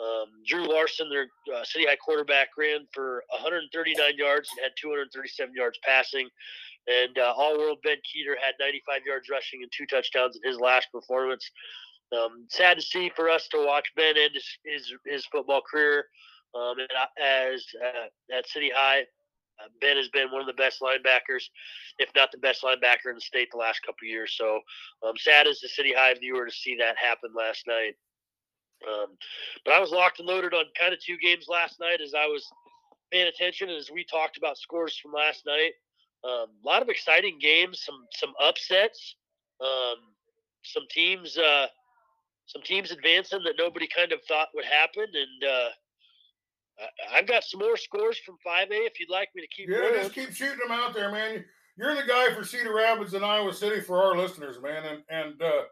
Um, 0.00 0.26
Drew 0.46 0.68
Larson, 0.68 1.08
their 1.08 1.28
uh, 1.54 1.64
City 1.64 1.86
High 1.86 1.96
quarterback, 1.96 2.48
ran 2.58 2.86
for 2.92 3.22
139 3.30 3.96
yards 4.16 4.48
and 4.50 4.62
had 4.62 4.72
237 4.80 5.54
yards 5.54 5.78
passing. 5.84 6.28
And 6.86 7.16
uh, 7.18 7.32
All 7.36 7.56
World 7.56 7.78
Ben 7.84 7.96
Kueter 7.98 8.34
had 8.42 8.54
95 8.60 9.02
yards 9.06 9.28
rushing 9.30 9.62
and 9.62 9.70
two 9.72 9.86
touchdowns 9.86 10.36
in 10.36 10.50
his 10.50 10.60
last 10.60 10.88
performance. 10.92 11.48
Um, 12.12 12.46
sad 12.50 12.76
to 12.76 12.82
see 12.82 13.10
for 13.14 13.30
us 13.30 13.48
to 13.48 13.64
watch 13.64 13.86
Ben 13.96 14.16
end 14.18 14.32
his, 14.34 14.46
his, 14.64 14.92
his 15.06 15.26
football 15.26 15.62
career 15.62 16.06
um, 16.54 16.78
and 16.78 16.88
as 17.22 17.64
uh, 17.82 18.36
at 18.36 18.48
City 18.48 18.70
High, 18.74 19.02
uh, 19.60 19.68
Ben 19.80 19.96
has 19.96 20.08
been 20.08 20.30
one 20.30 20.40
of 20.40 20.46
the 20.46 20.52
best 20.54 20.80
linebackers, 20.80 21.44
if 21.98 22.10
not 22.14 22.32
the 22.32 22.38
best 22.38 22.62
linebacker 22.62 23.08
in 23.08 23.14
the 23.14 23.20
state 23.20 23.48
the 23.52 23.58
last 23.58 23.80
couple 23.84 24.06
years. 24.06 24.34
So 24.36 24.60
um, 25.06 25.14
sad 25.16 25.46
as 25.46 25.60
the 25.60 25.68
City 25.68 25.92
High 25.96 26.14
viewer 26.14 26.46
to 26.46 26.52
see 26.52 26.76
that 26.78 26.96
happen 26.96 27.30
last 27.36 27.66
night. 27.66 27.94
Um, 28.86 29.16
but 29.64 29.74
I 29.74 29.80
was 29.80 29.90
locked 29.90 30.18
and 30.18 30.28
loaded 30.28 30.54
on 30.54 30.64
kind 30.78 30.92
of 30.92 31.00
two 31.00 31.16
games 31.18 31.46
last 31.48 31.80
night 31.80 32.00
as 32.00 32.14
I 32.14 32.26
was 32.26 32.44
paying 33.12 33.28
attention 33.28 33.68
and 33.68 33.78
as 33.78 33.90
we 33.90 34.04
talked 34.04 34.36
about 34.36 34.58
scores 34.58 34.96
from 34.96 35.12
last 35.12 35.46
night. 35.46 35.72
Um, 36.24 36.48
a 36.64 36.66
lot 36.66 36.82
of 36.82 36.88
exciting 36.88 37.38
games, 37.38 37.82
some 37.84 38.06
some 38.12 38.32
upsets, 38.42 39.16
um, 39.60 39.96
some 40.62 40.84
teams 40.90 41.36
uh, 41.36 41.66
some 42.46 42.62
teams 42.62 42.90
advancing 42.90 43.42
that 43.44 43.56
nobody 43.58 43.86
kind 43.86 44.12
of 44.12 44.20
thought 44.26 44.48
would 44.54 44.64
happen, 44.64 45.04
and 45.04 45.50
uh, 45.50 45.68
I've 47.12 47.26
got 47.26 47.44
some 47.44 47.60
more 47.60 47.76
scores 47.76 48.18
from 48.18 48.36
5A 48.46 48.66
if 48.70 48.98
you'd 48.98 49.10
like 49.10 49.28
me 49.34 49.42
to 49.42 49.48
keep. 49.48 49.68
Yeah, 49.68 49.78
going. 49.78 49.94
just 49.94 50.14
keep 50.14 50.32
shooting 50.32 50.58
them 50.58 50.76
out 50.76 50.94
there, 50.94 51.10
man. 51.10 51.44
You're 51.76 51.94
the 51.94 52.02
guy 52.06 52.32
for 52.34 52.44
Cedar 52.44 52.74
Rapids 52.74 53.14
and 53.14 53.24
Iowa 53.24 53.52
City 53.52 53.80
for 53.80 54.02
our 54.02 54.16
listeners, 54.16 54.56
man, 54.62 54.84
and 54.84 55.02
and 55.08 55.42
uh, 55.42 55.62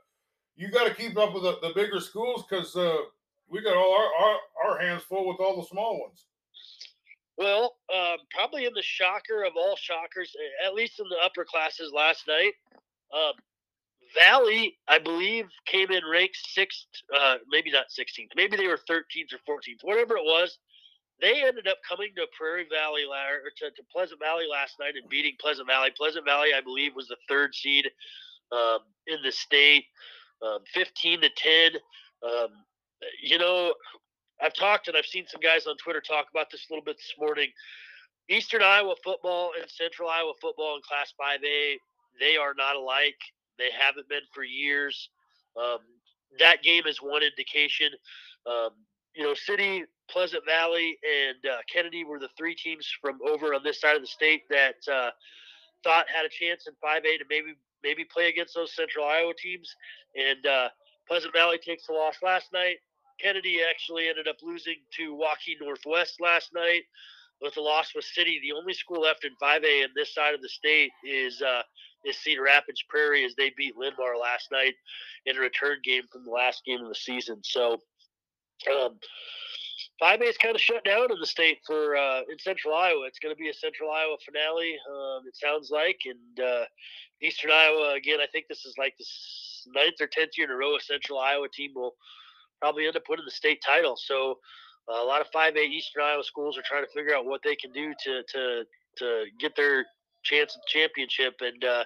you 0.56 0.70
got 0.70 0.86
to 0.86 0.94
keep 0.94 1.16
up 1.16 1.34
with 1.34 1.42
the, 1.44 1.58
the 1.62 1.72
bigger 1.74 2.00
schools 2.00 2.44
because 2.48 2.74
uh, 2.76 2.96
we 3.48 3.62
got 3.62 3.76
all 3.76 3.94
our, 3.94 4.26
our, 4.26 4.38
our 4.64 4.78
hands 4.80 5.02
full 5.02 5.28
with 5.28 5.38
all 5.40 5.60
the 5.60 5.66
small 5.66 6.00
ones. 6.00 6.26
Well, 7.36 7.76
um, 7.92 8.18
probably 8.30 8.66
in 8.66 8.74
the 8.74 8.82
shocker 8.82 9.44
of 9.44 9.52
all 9.56 9.76
shockers, 9.76 10.32
at 10.64 10.74
least 10.74 11.00
in 11.00 11.06
the 11.08 11.16
upper 11.24 11.44
classes 11.44 11.92
last 11.94 12.28
night, 12.28 12.52
um, 13.12 13.32
Valley, 14.14 14.76
I 14.88 14.98
believe, 14.98 15.46
came 15.66 15.90
in 15.90 16.02
ranked 16.10 16.36
sixth, 16.36 16.86
uh, 17.18 17.36
maybe 17.48 17.70
not 17.70 17.86
16th, 17.88 18.28
maybe 18.36 18.56
they 18.56 18.66
were 18.66 18.78
13th 18.88 19.32
or 19.32 19.58
14th, 19.58 19.82
whatever 19.82 20.16
it 20.16 20.24
was. 20.24 20.58
They 21.22 21.44
ended 21.44 21.68
up 21.68 21.78
coming 21.88 22.10
to 22.16 22.26
Prairie 22.36 22.66
Valley 22.68 23.04
or 23.04 23.50
to, 23.58 23.70
to 23.70 23.82
Pleasant 23.92 24.20
Valley 24.20 24.44
last 24.50 24.80
night 24.80 24.94
and 25.00 25.08
beating 25.08 25.34
Pleasant 25.40 25.68
Valley. 25.68 25.90
Pleasant 25.96 26.24
Valley, 26.26 26.48
I 26.54 26.60
believe, 26.60 26.96
was 26.96 27.06
the 27.06 27.16
third 27.28 27.54
seed 27.54 27.88
um, 28.50 28.80
in 29.06 29.22
the 29.22 29.30
state, 29.30 29.84
um, 30.44 30.58
15 30.74 31.20
to 31.20 31.30
10. 31.30 31.70
Um, 32.24 32.48
you 33.22 33.38
know, 33.38 33.72
I've 34.42 34.52
talked 34.54 34.88
and 34.88 34.96
I've 34.96 35.06
seen 35.06 35.24
some 35.28 35.40
guys 35.40 35.68
on 35.68 35.76
Twitter 35.76 36.00
talk 36.00 36.26
about 36.28 36.50
this 36.50 36.66
a 36.68 36.72
little 36.72 36.84
bit 36.84 36.96
this 36.96 37.14
morning. 37.18 37.48
Eastern 38.28 38.62
Iowa 38.62 38.94
football 39.04 39.52
and 39.60 39.70
Central 39.70 40.08
Iowa 40.08 40.32
football 40.40 40.74
in 40.74 40.82
Class 40.82 41.12
5A, 41.20 41.76
they 42.18 42.36
are 42.36 42.54
not 42.56 42.74
alike. 42.74 43.18
They 43.58 43.70
haven't 43.70 44.08
been 44.08 44.26
for 44.34 44.42
years. 44.42 45.10
Um, 45.56 45.78
that 46.40 46.62
game 46.64 46.86
is 46.86 46.98
one 47.00 47.22
indication. 47.22 47.90
Um, 48.46 48.70
you 49.14 49.24
know, 49.24 49.34
City, 49.34 49.84
Pleasant 50.10 50.44
Valley, 50.46 50.98
and 51.02 51.52
uh, 51.52 51.58
Kennedy 51.72 52.04
were 52.04 52.18
the 52.18 52.28
three 52.36 52.54
teams 52.54 52.86
from 53.00 53.18
over 53.26 53.54
on 53.54 53.62
this 53.62 53.80
side 53.80 53.96
of 53.96 54.02
the 54.02 54.08
state 54.08 54.42
that 54.50 54.76
uh, 54.90 55.10
thought 55.84 56.06
had 56.12 56.24
a 56.24 56.28
chance 56.28 56.66
in 56.66 56.74
5A 56.84 57.18
to 57.18 57.24
maybe 57.28 57.54
maybe 57.82 58.04
play 58.04 58.28
against 58.28 58.54
those 58.54 58.74
Central 58.74 59.04
Iowa 59.04 59.32
teams. 59.36 59.74
And 60.14 60.46
uh, 60.46 60.68
Pleasant 61.08 61.32
Valley 61.32 61.58
takes 61.58 61.86
the 61.86 61.94
loss 61.94 62.16
last 62.22 62.52
night. 62.52 62.76
Kennedy 63.20 63.58
actually 63.68 64.08
ended 64.08 64.28
up 64.28 64.36
losing 64.42 64.76
to 64.96 65.14
Waukee 65.14 65.60
Northwest 65.60 66.20
last 66.20 66.50
night 66.54 66.82
with 67.40 67.56
a 67.56 67.60
loss 67.60 67.92
with 67.94 68.04
City. 68.04 68.40
The 68.42 68.52
only 68.52 68.72
school 68.72 69.02
left 69.02 69.24
in 69.24 69.32
5A 69.42 69.84
in 69.84 69.90
this 69.96 70.14
side 70.14 70.34
of 70.34 70.42
the 70.42 70.48
state 70.48 70.90
is 71.04 71.42
uh, 71.42 71.62
is 72.04 72.18
Cedar 72.18 72.42
Rapids 72.42 72.82
Prairie 72.88 73.24
as 73.24 73.34
they 73.36 73.52
beat 73.56 73.76
Linn-Mar 73.76 74.16
last 74.18 74.50
night 74.50 74.74
in 75.26 75.36
a 75.36 75.40
return 75.40 75.78
game 75.84 76.02
from 76.10 76.24
the 76.24 76.30
last 76.30 76.64
game 76.64 76.80
of 76.80 76.88
the 76.88 76.94
season. 76.94 77.40
So 77.44 77.78
um, 78.68 78.98
5A 80.02 80.22
is 80.22 80.36
kind 80.36 80.54
of 80.54 80.60
shut 80.60 80.84
down 80.84 81.12
in 81.12 81.18
the 81.20 81.26
state 81.26 81.58
for 81.66 81.96
uh, 81.96 82.20
in 82.30 82.38
Central 82.38 82.74
Iowa. 82.74 83.06
It's 83.06 83.18
going 83.18 83.34
to 83.34 83.38
be 83.38 83.50
a 83.50 83.54
Central 83.54 83.90
Iowa 83.90 84.16
finale. 84.24 84.76
Um, 84.90 85.22
it 85.26 85.36
sounds 85.36 85.70
like, 85.70 86.00
and 86.04 86.44
uh, 86.44 86.64
Eastern 87.22 87.50
Iowa 87.52 87.94
again. 87.94 88.18
I 88.20 88.26
think 88.26 88.46
this 88.48 88.64
is 88.64 88.74
like 88.78 88.94
the 88.98 89.04
ninth 89.74 90.00
or 90.00 90.08
tenth 90.08 90.32
year 90.36 90.48
in 90.48 90.52
a 90.52 90.56
row. 90.56 90.76
A 90.76 90.80
Central 90.80 91.18
Iowa 91.18 91.46
team 91.52 91.70
will 91.74 91.94
probably 92.60 92.86
end 92.86 92.96
up 92.96 93.04
winning 93.08 93.24
the 93.24 93.30
state 93.30 93.62
title. 93.64 93.96
So 93.96 94.38
uh, 94.90 95.02
a 95.02 95.06
lot 95.06 95.20
of 95.20 95.30
5A 95.30 95.56
Eastern 95.58 96.02
Iowa 96.02 96.24
schools 96.24 96.58
are 96.58 96.62
trying 96.62 96.84
to 96.84 96.90
figure 96.92 97.14
out 97.14 97.26
what 97.26 97.42
they 97.44 97.56
can 97.56 97.72
do 97.72 97.94
to 98.04 98.22
to 98.32 98.64
to 98.98 99.24
get 99.38 99.54
their 99.56 99.86
chance 100.24 100.56
at 100.56 100.66
championship, 100.66 101.34
and 101.40 101.64
uh, 101.64 101.84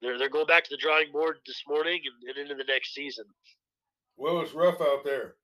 they're 0.00 0.18
they're 0.18 0.30
going 0.30 0.46
back 0.46 0.64
to 0.64 0.70
the 0.70 0.80
drawing 0.80 1.12
board 1.12 1.38
this 1.46 1.62
morning 1.68 2.00
and, 2.04 2.30
and 2.30 2.38
into 2.38 2.54
the 2.54 2.72
next 2.72 2.94
season. 2.94 3.26
Well, 4.16 4.40
it's 4.40 4.54
rough 4.54 4.80
out 4.80 5.04
there 5.04 5.34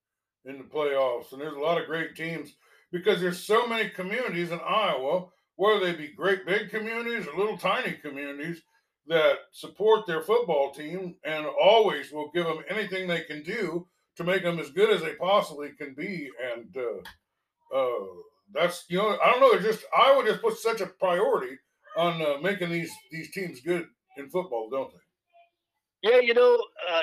in 0.44 0.58
the 0.58 0.64
playoffs, 0.64 1.32
and 1.32 1.40
there's 1.40 1.56
a 1.56 1.60
lot 1.60 1.80
of 1.80 1.86
great 1.86 2.14
teams. 2.16 2.54
because 2.92 3.20
there's 3.20 3.44
so 3.44 3.66
many 3.68 3.88
communities 3.88 4.50
in 4.50 4.58
Iowa, 4.66 5.26
whether 5.56 5.78
they 5.80 5.92
be 5.92 6.08
great 6.08 6.44
big 6.44 6.70
communities 6.70 7.26
or 7.26 7.38
little 7.38 7.58
tiny 7.58 7.92
communities 7.92 8.62
that 9.06 9.38
support 9.52 10.06
their 10.06 10.22
football 10.22 10.72
team 10.72 11.16
and 11.24 11.46
always 11.46 12.10
will 12.12 12.30
give 12.34 12.46
them 12.46 12.64
anything 12.68 13.06
they 13.06 13.22
can 13.22 13.42
do 13.42 13.86
to 14.16 14.24
make 14.24 14.42
them 14.42 14.58
as 14.58 14.70
good 14.70 14.90
as 14.90 15.02
they 15.02 15.14
possibly 15.14 15.70
can 15.78 15.94
be. 15.94 16.28
And 16.52 16.76
uh, 16.76 17.76
uh, 17.76 18.06
that's 18.52 18.84
you 18.88 18.98
know 18.98 19.18
I 19.22 19.32
don't 19.32 19.40
know. 19.40 19.60
Just 19.60 19.84
Iowa 19.96 20.24
just 20.24 20.42
put 20.42 20.58
such 20.58 20.80
a 20.80 20.86
priority 20.86 21.56
on 21.96 22.20
uh, 22.22 22.38
making 22.42 22.70
these 22.70 22.92
these 23.10 23.30
teams 23.30 23.60
good 23.60 23.86
in 24.16 24.28
football, 24.30 24.68
don't 24.70 24.90
they? 24.92 26.10
Yeah, 26.10 26.20
you 26.20 26.34
know, 26.34 26.54
uh, 26.90 27.00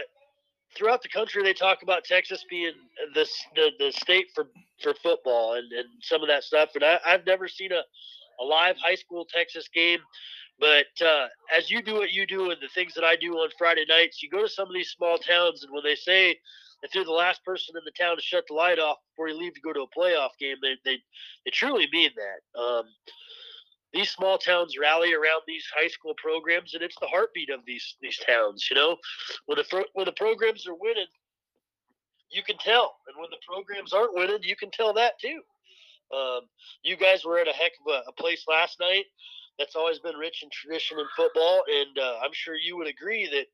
throughout 0.77 1.01
the 1.01 1.09
country 1.09 1.43
they 1.43 1.53
talk 1.53 1.81
about 1.81 2.03
Texas 2.03 2.45
being 2.49 2.73
the 3.13 3.27
the, 3.55 3.71
the 3.79 3.91
state 3.91 4.27
for, 4.35 4.47
for 4.81 4.93
football 4.93 5.53
and, 5.53 5.71
and 5.71 5.87
some 6.01 6.21
of 6.21 6.27
that 6.27 6.43
stuff. 6.43 6.69
And 6.75 6.83
I, 6.83 6.99
I've 7.05 7.25
never 7.25 7.47
seen 7.47 7.71
a, 7.71 7.81
a 8.41 8.43
live 8.43 8.75
high 8.77 8.95
school 8.95 9.25
Texas 9.25 9.67
game. 9.73 9.99
But 10.59 10.87
uh, 11.05 11.27
as 11.55 11.69
you 11.69 11.83
do 11.83 11.95
what 11.95 12.11
you 12.11 12.25
do 12.25 12.49
and 12.49 12.59
the 12.61 12.69
things 12.73 12.93
that 12.95 13.03
I 13.03 13.15
do 13.15 13.33
on 13.33 13.49
Friday 13.57 13.85
nights, 13.87 14.23
you 14.23 14.29
go 14.29 14.41
to 14.41 14.49
some 14.49 14.67
of 14.67 14.73
these 14.73 14.89
small 14.89 15.17
towns, 15.17 15.63
and 15.63 15.71
when 15.71 15.83
they 15.83 15.93
say 15.93 16.39
if 16.83 16.93
you're 16.95 17.05
the 17.05 17.11
last 17.11 17.43
person 17.43 17.75
in 17.77 17.83
the 17.85 17.91
town 17.91 18.15
to 18.15 18.21
shut 18.21 18.43
the 18.47 18.55
light 18.55 18.79
off 18.79 18.97
before 19.11 19.29
you 19.29 19.37
leave 19.37 19.53
to 19.53 19.61
go 19.61 19.73
to 19.73 19.81
a 19.81 19.99
playoff 19.99 20.31
game, 20.39 20.57
they 20.61 20.75
they, 20.83 20.97
they 21.45 21.51
truly 21.51 21.87
mean 21.91 22.11
that. 22.15 22.59
Um, 22.59 22.85
these 23.93 24.09
small 24.09 24.37
towns 24.37 24.77
rally 24.77 25.13
around 25.13 25.41
these 25.47 25.65
high 25.75 25.87
school 25.87 26.13
programs, 26.17 26.73
and 26.73 26.83
it's 26.83 26.97
the 26.99 27.07
heartbeat 27.07 27.49
of 27.49 27.61
these 27.65 27.95
these 28.01 28.17
towns. 28.17 28.67
You 28.69 28.75
know, 28.75 28.97
when 29.45 29.57
the 29.57 29.85
when 29.93 30.05
the 30.05 30.11
programs 30.11 30.67
are 30.67 30.75
winning, 30.75 31.07
you 32.29 32.43
can 32.43 32.57
tell, 32.57 32.97
and 33.07 33.17
when 33.19 33.29
the 33.29 33.37
programs 33.47 33.93
aren't 33.93 34.15
winning, 34.15 34.39
you 34.43 34.55
can 34.55 34.71
tell 34.71 34.93
that 34.93 35.19
too. 35.19 35.41
Um, 36.15 36.41
you 36.83 36.95
guys 36.95 37.25
were 37.25 37.39
at 37.39 37.47
a 37.47 37.53
heck 37.53 37.73
of 37.85 37.93
a, 37.93 38.09
a, 38.09 38.13
place 38.13 38.45
last 38.47 38.79
night. 38.79 39.05
That's 39.59 39.75
always 39.75 39.99
been 39.99 40.15
rich 40.15 40.41
in 40.41 40.49
tradition 40.49 40.99
in 40.99 41.05
football, 41.17 41.63
and 41.69 41.97
uh, 41.97 42.19
I'm 42.23 42.31
sure 42.31 42.55
you 42.55 42.77
would 42.77 42.87
agree 42.87 43.27
that 43.27 43.45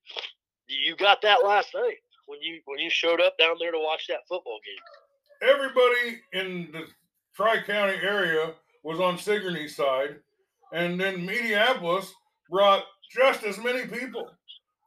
you 0.68 0.96
got 0.96 1.22
that 1.24 1.44
last 1.44 1.74
night 1.74 1.98
when 2.28 2.42
you 2.42 2.62
when 2.66 2.80
you 2.80 2.90
showed 2.90 3.22
up 3.22 3.38
down 3.38 3.56
there 3.60 3.72
to 3.72 3.80
watch 3.80 4.08
that 4.08 4.28
football 4.28 4.60
game. 4.66 5.50
Everybody 5.50 6.22
in 6.34 6.72
the 6.72 6.88
Tri 7.36 7.62
County 7.64 7.98
area 8.02 8.54
was 8.84 9.00
on 9.00 9.18
Sigourney's 9.18 9.76
side, 9.76 10.18
and 10.74 11.00
then 11.00 11.28
Mediapolis 11.28 12.10
brought 12.50 12.84
just 13.12 13.44
as 13.44 13.58
many 13.58 13.88
people. 13.88 14.30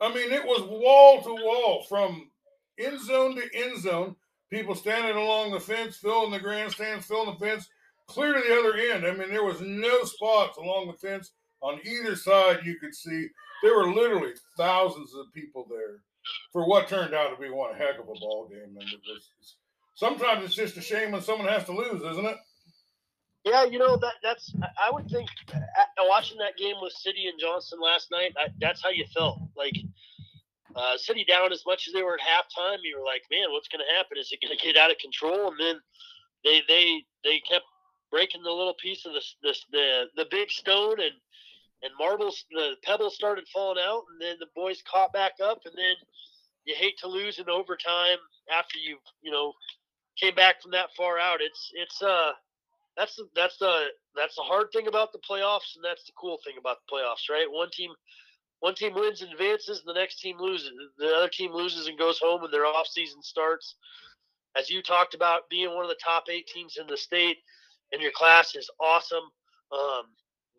I 0.00 0.12
mean, 0.12 0.30
it 0.30 0.44
was 0.44 0.62
wall 0.62 1.22
to 1.22 1.42
wall 1.42 1.84
from 1.88 2.30
end 2.78 3.00
zone 3.00 3.36
to 3.36 3.42
end 3.54 3.80
zone. 3.80 4.16
People 4.50 4.74
standing 4.74 5.16
along 5.16 5.52
the 5.52 5.60
fence, 5.60 5.96
filling 5.96 6.30
the 6.30 6.38
grandstands, 6.38 7.06
filling 7.06 7.36
the 7.38 7.44
fence, 7.44 7.68
clear 8.06 8.34
to 8.34 8.40
the 8.40 8.58
other 8.58 8.76
end. 8.76 9.06
I 9.06 9.12
mean, 9.12 9.30
there 9.30 9.44
was 9.44 9.60
no 9.60 10.04
spots 10.04 10.58
along 10.58 10.86
the 10.86 11.08
fence 11.08 11.32
on 11.62 11.80
either 11.84 12.14
side 12.14 12.60
you 12.64 12.78
could 12.78 12.94
see. 12.94 13.26
There 13.62 13.76
were 13.76 13.92
literally 13.92 14.34
thousands 14.56 15.14
of 15.14 15.32
people 15.32 15.66
there 15.68 16.02
for 16.52 16.68
what 16.68 16.88
turned 16.88 17.14
out 17.14 17.30
to 17.30 17.42
be 17.42 17.50
one 17.50 17.74
heck 17.74 17.98
of 17.98 18.08
a 18.08 18.20
ball 18.20 18.48
game. 18.48 18.76
And 18.78 18.88
it 18.88 19.00
was 19.06 19.56
sometimes 19.94 20.44
it's 20.44 20.54
just 20.54 20.76
a 20.76 20.82
shame 20.82 21.12
when 21.12 21.22
someone 21.22 21.48
has 21.48 21.64
to 21.64 21.72
lose, 21.72 22.02
isn't 22.02 22.26
it? 22.26 22.36
Yeah, 23.46 23.62
you 23.64 23.78
know 23.78 23.96
that 23.96 24.14
that's 24.24 24.52
I 24.76 24.90
would 24.90 25.08
think 25.08 25.28
uh, 25.54 25.60
watching 26.00 26.36
that 26.38 26.56
game 26.56 26.74
with 26.82 26.92
City 26.92 27.28
and 27.28 27.38
Johnston 27.38 27.78
last 27.80 28.10
night. 28.10 28.34
I, 28.36 28.48
that's 28.60 28.82
how 28.82 28.88
you 28.88 29.04
felt. 29.14 29.38
Like 29.56 29.76
uh, 30.74 30.96
City 30.96 31.24
down 31.24 31.52
as 31.52 31.62
much 31.64 31.86
as 31.86 31.94
they 31.94 32.02
were 32.02 32.14
at 32.14 32.26
halftime, 32.26 32.78
you 32.82 32.98
were 32.98 33.06
like, 33.06 33.22
man, 33.30 33.52
what's 33.52 33.68
going 33.68 33.84
to 33.86 33.96
happen? 33.96 34.18
Is 34.18 34.32
it 34.32 34.40
going 34.42 34.58
to 34.58 34.64
get 34.64 34.76
out 34.76 34.90
of 34.90 34.98
control? 34.98 35.52
And 35.52 35.60
then 35.60 35.76
they 36.42 36.60
they 36.66 37.04
they 37.22 37.40
kept 37.48 37.64
breaking 38.10 38.42
the 38.42 38.50
little 38.50 38.74
piece 38.82 39.06
of 39.06 39.12
this 39.12 39.36
this 39.44 39.64
the 39.70 40.06
the 40.16 40.26
big 40.28 40.50
stone 40.50 40.98
and 40.98 41.14
and 41.84 41.92
marbles 42.00 42.44
the 42.50 42.74
pebbles 42.82 43.14
started 43.14 43.46
falling 43.54 43.78
out 43.80 44.02
and 44.10 44.20
then 44.20 44.36
the 44.40 44.50
boys 44.56 44.82
caught 44.90 45.12
back 45.12 45.34
up 45.40 45.60
and 45.66 45.74
then 45.76 45.94
you 46.64 46.74
hate 46.76 46.98
to 46.98 47.06
lose 47.06 47.38
in 47.38 47.48
overtime 47.48 48.18
after 48.50 48.76
you 48.78 48.98
you 49.22 49.30
know 49.30 49.52
came 50.20 50.34
back 50.34 50.60
from 50.60 50.72
that 50.72 50.88
far 50.96 51.20
out. 51.20 51.40
It's 51.40 51.70
it's 51.74 52.02
uh 52.02 52.32
that's 52.96 53.16
the 53.16 53.28
that's 53.34 53.58
the 53.58 53.86
that's 54.14 54.36
the 54.36 54.42
hard 54.42 54.68
thing 54.72 54.86
about 54.86 55.12
the 55.12 55.18
playoffs, 55.18 55.76
and 55.76 55.84
that's 55.84 56.04
the 56.04 56.12
cool 56.18 56.38
thing 56.44 56.54
about 56.58 56.78
the 56.86 56.94
playoffs, 56.94 57.30
right? 57.30 57.46
One 57.50 57.70
team 57.70 57.90
one 58.60 58.74
team 58.74 58.94
wins 58.94 59.22
and 59.22 59.32
advances, 59.32 59.80
and 59.80 59.88
the 59.88 59.98
next 59.98 60.20
team 60.20 60.36
loses. 60.38 60.70
The 60.98 61.14
other 61.14 61.28
team 61.28 61.52
loses 61.52 61.88
and 61.88 61.98
goes 61.98 62.18
home, 62.18 62.42
and 62.42 62.52
their 62.52 62.66
off 62.66 62.86
season 62.86 63.22
starts. 63.22 63.74
As 64.58 64.70
you 64.70 64.82
talked 64.82 65.14
about, 65.14 65.50
being 65.50 65.74
one 65.74 65.84
of 65.84 65.90
the 65.90 66.00
top 66.02 66.24
eight 66.30 66.46
teams 66.46 66.78
in 66.80 66.86
the 66.86 66.96
state 66.96 67.36
and 67.92 68.02
your 68.02 68.12
class 68.12 68.54
is 68.54 68.70
awesome. 68.80 69.24
Um, 69.72 70.04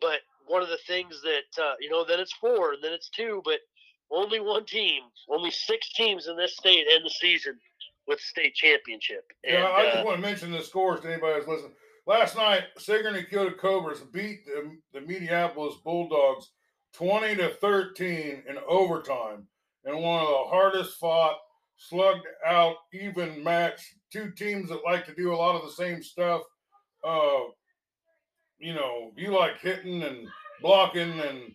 but 0.00 0.20
one 0.46 0.62
of 0.62 0.68
the 0.68 0.78
things 0.86 1.20
that 1.22 1.62
uh, 1.62 1.74
you 1.80 1.90
know, 1.90 2.04
then 2.04 2.20
it's 2.20 2.32
four, 2.32 2.74
and 2.74 2.82
then 2.82 2.92
it's 2.92 3.08
two, 3.08 3.42
but 3.44 3.58
only 4.10 4.40
one 4.40 4.64
team, 4.64 5.02
only 5.28 5.50
six 5.50 5.92
teams 5.92 6.28
in 6.28 6.36
this 6.36 6.56
state 6.56 6.86
end 6.92 7.04
the 7.04 7.10
season 7.10 7.58
with 8.06 8.20
state 8.20 8.54
championship. 8.54 9.24
And, 9.44 9.58
yeah, 9.58 9.68
I 9.68 9.84
just 9.84 9.98
uh, 9.98 10.04
want 10.04 10.16
to 10.16 10.22
mention 10.22 10.50
the 10.50 10.62
scores 10.62 11.00
to 11.00 11.08
anybody 11.08 11.40
who's 11.40 11.48
listening. 11.48 11.72
Last 12.08 12.36
night, 12.36 12.62
Sigourney 12.78 13.26
Keota 13.30 13.54
Cobras 13.54 14.00
beat 14.00 14.46
the, 14.46 14.78
the 14.94 15.00
Mediapolis 15.00 15.74
Bulldogs 15.84 16.52
20 16.94 17.36
to 17.36 17.50
13 17.50 18.44
in 18.48 18.56
overtime 18.66 19.46
in 19.84 19.98
one 19.98 20.22
of 20.22 20.28
the 20.28 20.44
hardest 20.48 20.96
fought, 20.96 21.36
slugged 21.76 22.24
out, 22.46 22.76
even 22.94 23.44
match. 23.44 23.94
Two 24.10 24.30
teams 24.30 24.70
that 24.70 24.86
like 24.86 25.04
to 25.04 25.14
do 25.14 25.34
a 25.34 25.36
lot 25.36 25.54
of 25.54 25.66
the 25.66 25.84
same 25.84 26.02
stuff. 26.02 26.40
Uh, 27.06 27.40
you 28.58 28.72
know, 28.72 29.12
you 29.14 29.38
like 29.38 29.60
hitting 29.60 30.02
and 30.02 30.26
blocking 30.62 31.20
and 31.20 31.52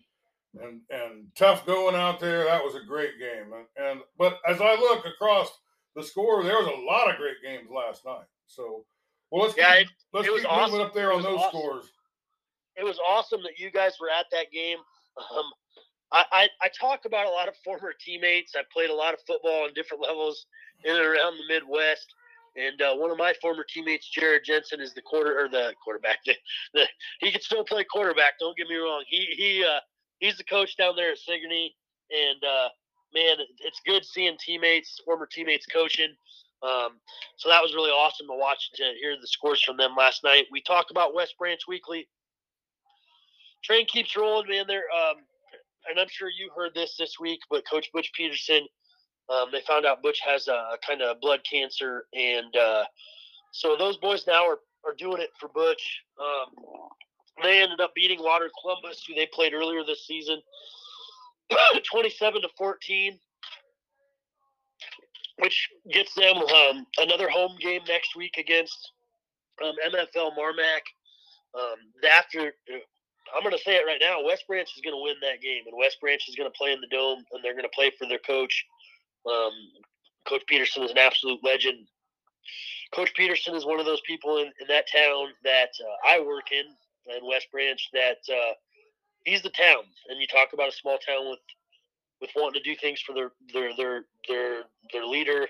and 0.62 0.80
and 0.88 1.26
tough 1.36 1.66
going 1.66 1.96
out 1.96 2.20
there. 2.20 2.44
That 2.44 2.62
was 2.62 2.76
a 2.76 2.86
great 2.86 3.18
game. 3.18 3.52
And, 3.52 3.88
and 3.88 4.00
but 4.16 4.38
as 4.48 4.60
I 4.60 4.76
look 4.76 5.04
across 5.04 5.50
the 5.96 6.04
score, 6.04 6.44
there 6.44 6.58
was 6.58 6.68
a 6.68 6.86
lot 6.86 7.10
of 7.10 7.16
great 7.16 7.42
games 7.42 7.68
last 7.74 8.04
night. 8.06 8.26
So 8.46 8.84
well, 9.34 9.46
let's 9.46 9.58
yeah, 9.58 9.78
keep, 9.78 9.88
it, 9.88 9.92
let's 10.12 10.28
it 10.28 10.32
was 10.32 10.42
keep 10.42 10.52
awesome. 10.52 10.80
up 10.80 10.94
there 10.94 11.12
on 11.12 11.20
those 11.20 11.40
awesome. 11.40 11.60
scores. 11.60 11.92
It 12.76 12.84
was 12.84 13.00
awesome 13.08 13.42
that 13.42 13.58
you 13.58 13.72
guys 13.72 13.94
were 14.00 14.08
at 14.08 14.26
that 14.30 14.52
game. 14.52 14.78
Um, 15.18 15.44
I, 16.12 16.24
I, 16.30 16.48
I 16.62 16.68
talk 16.78 17.04
about 17.04 17.26
a 17.26 17.30
lot 17.30 17.48
of 17.48 17.56
former 17.64 17.92
teammates. 17.98 18.54
I 18.56 18.62
played 18.72 18.90
a 18.90 18.94
lot 18.94 19.12
of 19.12 19.18
football 19.26 19.64
on 19.64 19.74
different 19.74 20.04
levels 20.04 20.46
in 20.84 20.94
and 20.94 21.04
around 21.04 21.36
the 21.36 21.52
Midwest. 21.52 22.14
And 22.56 22.80
uh, 22.80 22.94
one 22.94 23.10
of 23.10 23.18
my 23.18 23.34
former 23.42 23.64
teammates, 23.68 24.08
Jared 24.08 24.44
Jensen, 24.44 24.80
is 24.80 24.94
the 24.94 25.02
quarter 25.02 25.36
or 25.36 25.48
the 25.48 25.74
quarterback. 25.82 26.18
The, 26.24 26.34
the, 26.74 26.86
he 27.18 27.32
can 27.32 27.40
still 27.40 27.64
play 27.64 27.82
quarterback. 27.82 28.38
Don't 28.38 28.56
get 28.56 28.68
me 28.68 28.76
wrong. 28.76 29.02
He 29.08 29.26
he 29.36 29.64
uh, 29.68 29.80
he's 30.20 30.36
the 30.36 30.44
coach 30.44 30.76
down 30.76 30.94
there 30.94 31.10
at 31.10 31.18
Sigourney, 31.18 31.74
and 32.12 32.44
uh, 32.44 32.68
man, 33.12 33.38
it's 33.58 33.80
good 33.84 34.04
seeing 34.04 34.36
teammates, 34.38 35.00
former 35.04 35.26
teammates, 35.26 35.66
coaching. 35.66 36.14
Um, 36.64 37.00
so 37.36 37.48
that 37.50 37.62
was 37.62 37.74
really 37.74 37.90
awesome 37.90 38.26
to 38.28 38.36
watch 38.36 38.70
to 38.74 38.84
hear 39.00 39.16
the 39.20 39.26
scores 39.26 39.62
from 39.62 39.76
them 39.76 39.94
last 39.96 40.24
night. 40.24 40.46
We 40.50 40.62
talk 40.62 40.86
about 40.90 41.14
West 41.14 41.34
Branch 41.38 41.60
Weekly. 41.68 42.08
Train 43.62 43.86
keeps 43.86 44.16
rolling, 44.16 44.48
man. 44.48 44.64
There, 44.66 44.84
um, 44.96 45.16
and 45.90 46.00
I'm 46.00 46.08
sure 46.10 46.28
you 46.28 46.50
heard 46.56 46.72
this 46.74 46.96
this 46.98 47.16
week, 47.20 47.40
but 47.50 47.64
Coach 47.70 47.90
Butch 47.92 48.10
Peterson, 48.14 48.66
um, 49.28 49.48
they 49.52 49.60
found 49.60 49.84
out 49.84 50.02
Butch 50.02 50.20
has 50.24 50.48
a, 50.48 50.52
a 50.52 50.76
kind 50.86 51.02
of 51.02 51.20
blood 51.20 51.40
cancer, 51.50 52.04
and 52.14 52.54
uh, 52.56 52.84
so 53.52 53.76
those 53.76 53.96
boys 53.98 54.24
now 54.26 54.46
are 54.46 54.60
are 54.86 54.94
doing 54.98 55.20
it 55.20 55.30
for 55.38 55.48
Butch. 55.48 56.00
Um, 56.20 56.64
they 57.42 57.62
ended 57.62 57.80
up 57.80 57.94
beating 57.94 58.22
Water 58.22 58.50
Columbus, 58.60 59.04
who 59.06 59.14
they 59.14 59.28
played 59.32 59.54
earlier 59.54 59.82
this 59.84 60.06
season, 60.06 60.40
27 61.90 62.42
to 62.42 62.48
14 62.56 63.18
which 65.38 65.68
gets 65.92 66.14
them 66.14 66.36
um, 66.36 66.86
another 66.98 67.28
home 67.28 67.56
game 67.60 67.82
next 67.88 68.16
week 68.16 68.36
against 68.38 68.92
um, 69.64 69.74
MFL 69.92 70.36
Marmac. 70.36 70.84
Um, 71.58 71.76
after, 72.08 72.52
I'm 73.34 73.42
going 73.42 73.56
to 73.56 73.62
say 73.62 73.76
it 73.76 73.86
right 73.86 74.00
now, 74.00 74.24
West 74.24 74.44
Branch 74.46 74.68
is 74.74 74.82
going 74.82 74.94
to 74.94 75.02
win 75.02 75.16
that 75.22 75.40
game, 75.40 75.62
and 75.66 75.76
West 75.78 76.00
Branch 76.00 76.22
is 76.28 76.34
going 76.34 76.50
to 76.50 76.56
play 76.56 76.72
in 76.72 76.80
the 76.80 76.88
dome, 76.88 77.24
and 77.32 77.42
they're 77.42 77.54
going 77.54 77.64
to 77.64 77.74
play 77.74 77.92
for 77.98 78.06
their 78.06 78.18
coach. 78.18 78.64
Um, 79.28 79.52
coach 80.28 80.42
Peterson 80.48 80.82
is 80.82 80.90
an 80.90 80.98
absolute 80.98 81.42
legend. 81.42 81.86
Coach 82.94 83.12
Peterson 83.14 83.54
is 83.54 83.64
one 83.64 83.80
of 83.80 83.86
those 83.86 84.00
people 84.06 84.38
in, 84.38 84.46
in 84.60 84.66
that 84.68 84.84
town 84.92 85.28
that 85.42 85.70
uh, 85.80 86.10
I 86.10 86.20
work 86.20 86.52
in, 86.52 86.66
in 87.14 87.26
West 87.26 87.48
Branch, 87.50 87.80
that 87.92 88.18
uh, 88.30 88.52
he's 89.24 89.42
the 89.42 89.50
town. 89.50 89.82
And 90.08 90.20
you 90.20 90.26
talk 90.26 90.52
about 90.52 90.68
a 90.68 90.72
small 90.72 90.98
town 90.98 91.30
with 91.30 91.40
with 92.24 92.30
wanting 92.36 92.62
to 92.62 92.70
do 92.70 92.74
things 92.76 93.00
for 93.02 93.14
their 93.14 93.32
their 93.52 93.76
their 93.76 94.04
their 94.26 94.62
their 94.92 95.04
leader, 95.04 95.46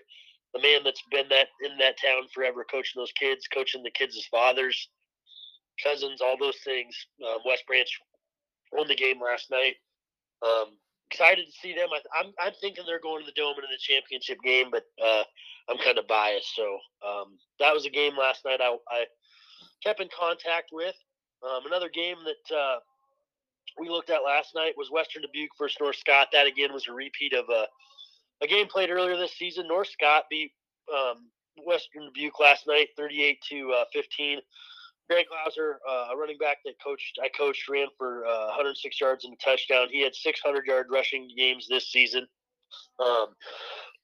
the 0.53 0.61
man 0.61 0.81
that's 0.83 1.03
been 1.13 1.29
that 1.29 1.49
in 1.65 1.79
that 1.79 1.95
town 2.05 2.23
forever, 2.35 2.67
coaching 2.69 3.01
those 3.01 3.13
kids, 3.13 3.47
coaching 3.47 3.85
the 3.85 3.91
kids' 3.91 4.27
fathers, 4.29 4.89
cousins, 5.83 6.21
all 6.21 6.37
those 6.39 6.59
things. 6.65 6.97
Um, 7.25 7.39
West 7.47 7.65
Branch 7.69 7.89
won 8.73 8.89
the 8.89 8.97
game 8.97 9.21
last 9.23 9.53
night. 9.53 9.75
Um, 10.45 10.77
excited 11.11 11.47
to 11.47 11.53
see 11.63 11.75
them. 11.75 11.89
I, 11.93 12.19
am 12.19 12.27
I'm, 12.27 12.33
I'm 12.49 12.53
thinking 12.61 12.83
they're 12.87 12.99
going 13.01 13.21
to 13.21 13.27
the 13.27 13.41
dome 13.41 13.55
in 13.57 13.71
the 13.71 13.79
championship 13.79 14.39
game, 14.43 14.67
but 14.73 14.83
uh, 15.05 15.23
I'm 15.69 15.79
kind 15.79 15.99
of 15.99 16.09
biased. 16.09 16.57
So 16.57 16.79
um, 17.07 17.39
that 17.61 17.73
was 17.73 17.87
a 17.87 17.91
game 17.91 18.15
last 18.19 18.45
night. 18.45 18.61
I, 18.61 18.77
I 18.91 19.05
kept 19.83 20.01
in 20.01 20.09
contact 20.17 20.71
with. 20.73 20.95
Um, 21.45 21.67
another 21.67 21.91
game 21.91 22.17
that 22.25 22.57
uh, 22.57 22.79
we 23.79 23.89
looked 23.89 24.11
at 24.11 24.25
last 24.25 24.55
night 24.55 24.75
was 24.77 24.91
Western 24.91 25.23
Dubuque 25.23 25.51
versus 25.59 25.77
North 25.81 25.97
Scott. 25.97 26.29
That 26.33 26.47
again 26.47 26.73
was 26.73 26.89
a 26.89 26.93
repeat 26.93 27.33
of 27.33 27.47
a, 27.49 27.67
a 28.43 28.47
game 28.47 28.67
played 28.67 28.91
earlier 28.91 29.17
this 29.17 29.37
season. 29.37 29.69
North 29.69 29.89
Scott 29.89 30.25
beat 30.31 30.53
um, 30.93 31.31
Western 31.67 32.05
Dubuque 32.05 32.39
last 32.41 32.67
night, 32.67 32.89
38 32.97 33.39
to 33.51 33.73
uh, 33.73 33.85
15. 33.93 34.39
Greg 35.11 35.27
Glauser, 35.29 35.81
uh, 35.89 36.09
a 36.13 36.17
running 36.17 36.39
back 36.39 36.59
that 36.65 36.75
coached 36.83 37.19
I 37.23 37.29
coached, 37.29 37.69
ran 37.69 37.89
for 37.99 38.25
uh, 38.27 38.47
106 38.47 39.01
yards 39.01 39.25
and 39.25 39.35
a 39.35 39.37
touchdown. 39.37 39.89
He 39.91 40.03
had 40.03 40.15
600 40.15 40.67
yard 40.67 40.87
rushing 40.91 41.29
games 41.37 41.67
this 41.69 41.91
season. 41.91 42.27
Um, 42.99 43.27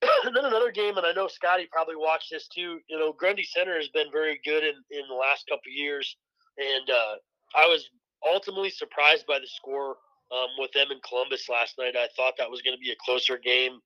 and 0.24 0.36
then 0.36 0.44
another 0.44 0.70
game, 0.70 0.98
and 0.98 1.06
I 1.06 1.12
know 1.12 1.26
Scotty 1.26 1.68
probably 1.72 1.96
watched 1.96 2.30
this 2.30 2.48
too. 2.48 2.80
You 2.88 2.98
know, 2.98 3.12
Grundy 3.12 3.44
Center 3.44 3.76
has 3.76 3.88
been 3.88 4.10
very 4.12 4.40
good 4.44 4.62
in, 4.62 4.74
in 4.90 5.08
the 5.08 5.14
last 5.14 5.46
couple 5.48 5.72
years, 5.72 6.16
and 6.58 6.90
uh, 6.90 7.14
I 7.56 7.66
was 7.66 7.88
ultimately 8.26 8.70
surprised 8.70 9.26
by 9.26 9.38
the 9.38 9.46
score 9.46 9.96
um, 10.32 10.48
with 10.58 10.72
them 10.72 10.90
in 10.90 10.98
Columbus 11.06 11.48
last 11.48 11.78
night. 11.78 11.94
I 11.96 12.08
thought 12.16 12.34
that 12.38 12.50
was 12.50 12.62
going 12.62 12.76
to 12.76 12.80
be 12.80 12.92
a 12.92 13.04
closer 13.04 13.38
game, 13.38 13.80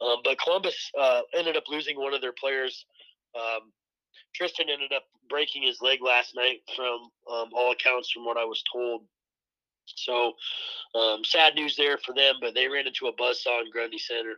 um, 0.00 0.18
but 0.24 0.38
Columbus 0.38 0.90
uh, 0.98 1.22
ended 1.34 1.56
up 1.56 1.64
losing 1.68 1.98
one 1.98 2.14
of 2.14 2.20
their 2.20 2.32
players. 2.32 2.86
Um, 3.34 3.72
Tristan 4.34 4.68
ended 4.70 4.92
up 4.94 5.04
breaking 5.28 5.62
his 5.62 5.80
leg 5.80 6.00
last 6.02 6.34
night, 6.34 6.60
from 6.76 7.08
um, 7.30 7.50
all 7.54 7.72
accounts, 7.72 8.10
from 8.10 8.24
what 8.24 8.36
I 8.36 8.44
was 8.44 8.62
told. 8.72 9.02
So, 9.86 10.32
um, 10.94 11.24
sad 11.24 11.54
news 11.54 11.76
there 11.76 11.98
for 11.98 12.14
them, 12.14 12.36
but 12.40 12.54
they 12.54 12.68
ran 12.68 12.86
into 12.86 13.06
a 13.06 13.12
buzzsaw 13.12 13.60
in 13.64 13.70
Grundy 13.70 13.98
Center. 13.98 14.34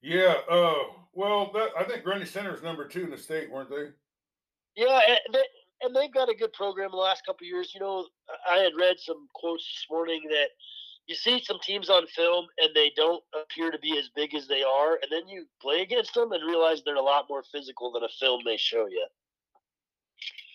Yeah, 0.00 0.34
uh, 0.48 0.74
well, 1.12 1.50
that, 1.54 1.70
I 1.78 1.84
think 1.84 2.04
Grundy 2.04 2.26
Center 2.26 2.54
is 2.54 2.62
number 2.62 2.86
two 2.86 3.04
in 3.04 3.10
the 3.10 3.18
state, 3.18 3.50
weren't 3.50 3.70
they? 3.70 3.88
Yeah, 4.76 5.00
and, 5.08 5.18
they, 5.32 5.44
and 5.82 5.94
they've 5.94 6.12
got 6.12 6.28
a 6.28 6.34
good 6.34 6.52
program 6.52 6.90
the 6.90 6.96
last 6.96 7.24
couple 7.26 7.46
years. 7.46 7.72
You 7.74 7.80
know, 7.80 8.06
I 8.50 8.58
had 8.58 8.72
read 8.78 8.96
some 8.98 9.28
quotes 9.34 9.64
this 9.64 9.86
morning 9.90 10.22
that 10.30 10.48
you 11.06 11.14
see 11.14 11.42
some 11.44 11.58
teams 11.62 11.90
on 11.90 12.06
film 12.06 12.46
and 12.58 12.70
they 12.74 12.90
don't 12.96 13.22
appear 13.40 13.70
to 13.70 13.78
be 13.78 13.98
as 13.98 14.08
big 14.16 14.34
as 14.34 14.48
they 14.48 14.62
are, 14.62 14.98
and 15.02 15.10
then 15.10 15.28
you 15.28 15.44
play 15.60 15.82
against 15.82 16.14
them 16.14 16.32
and 16.32 16.46
realize 16.46 16.82
they're 16.84 16.96
a 16.96 17.02
lot 17.02 17.26
more 17.28 17.44
physical 17.52 17.92
than 17.92 18.04
a 18.04 18.08
film 18.20 18.42
may 18.44 18.56
show 18.56 18.86
you. 18.86 19.06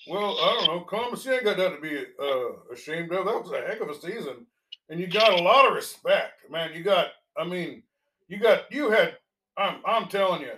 Well, 0.07 0.38
I 0.39 0.53
don't 0.53 0.67
know. 0.67 0.79
Columbus, 0.85 1.25
you 1.25 1.33
ain't 1.33 1.43
got 1.43 1.57
that 1.57 1.75
to 1.75 1.81
be 1.81 2.03
uh, 2.19 2.73
ashamed 2.73 3.11
of. 3.11 3.25
That 3.25 3.43
was 3.43 3.51
a 3.51 3.61
heck 3.67 3.81
of 3.81 3.89
a 3.89 3.95
season, 3.95 4.47
and 4.89 4.99
you 4.99 5.05
got 5.05 5.39
a 5.39 5.43
lot 5.43 5.67
of 5.67 5.75
respect, 5.75 6.49
man. 6.49 6.71
You 6.73 6.83
got, 6.83 7.09
I 7.38 7.43
mean, 7.43 7.83
you 8.27 8.39
got, 8.39 8.71
you 8.71 8.89
had. 8.89 9.17
I'm, 9.57 9.81
I'm 9.85 10.07
telling 10.07 10.41
you, 10.41 10.53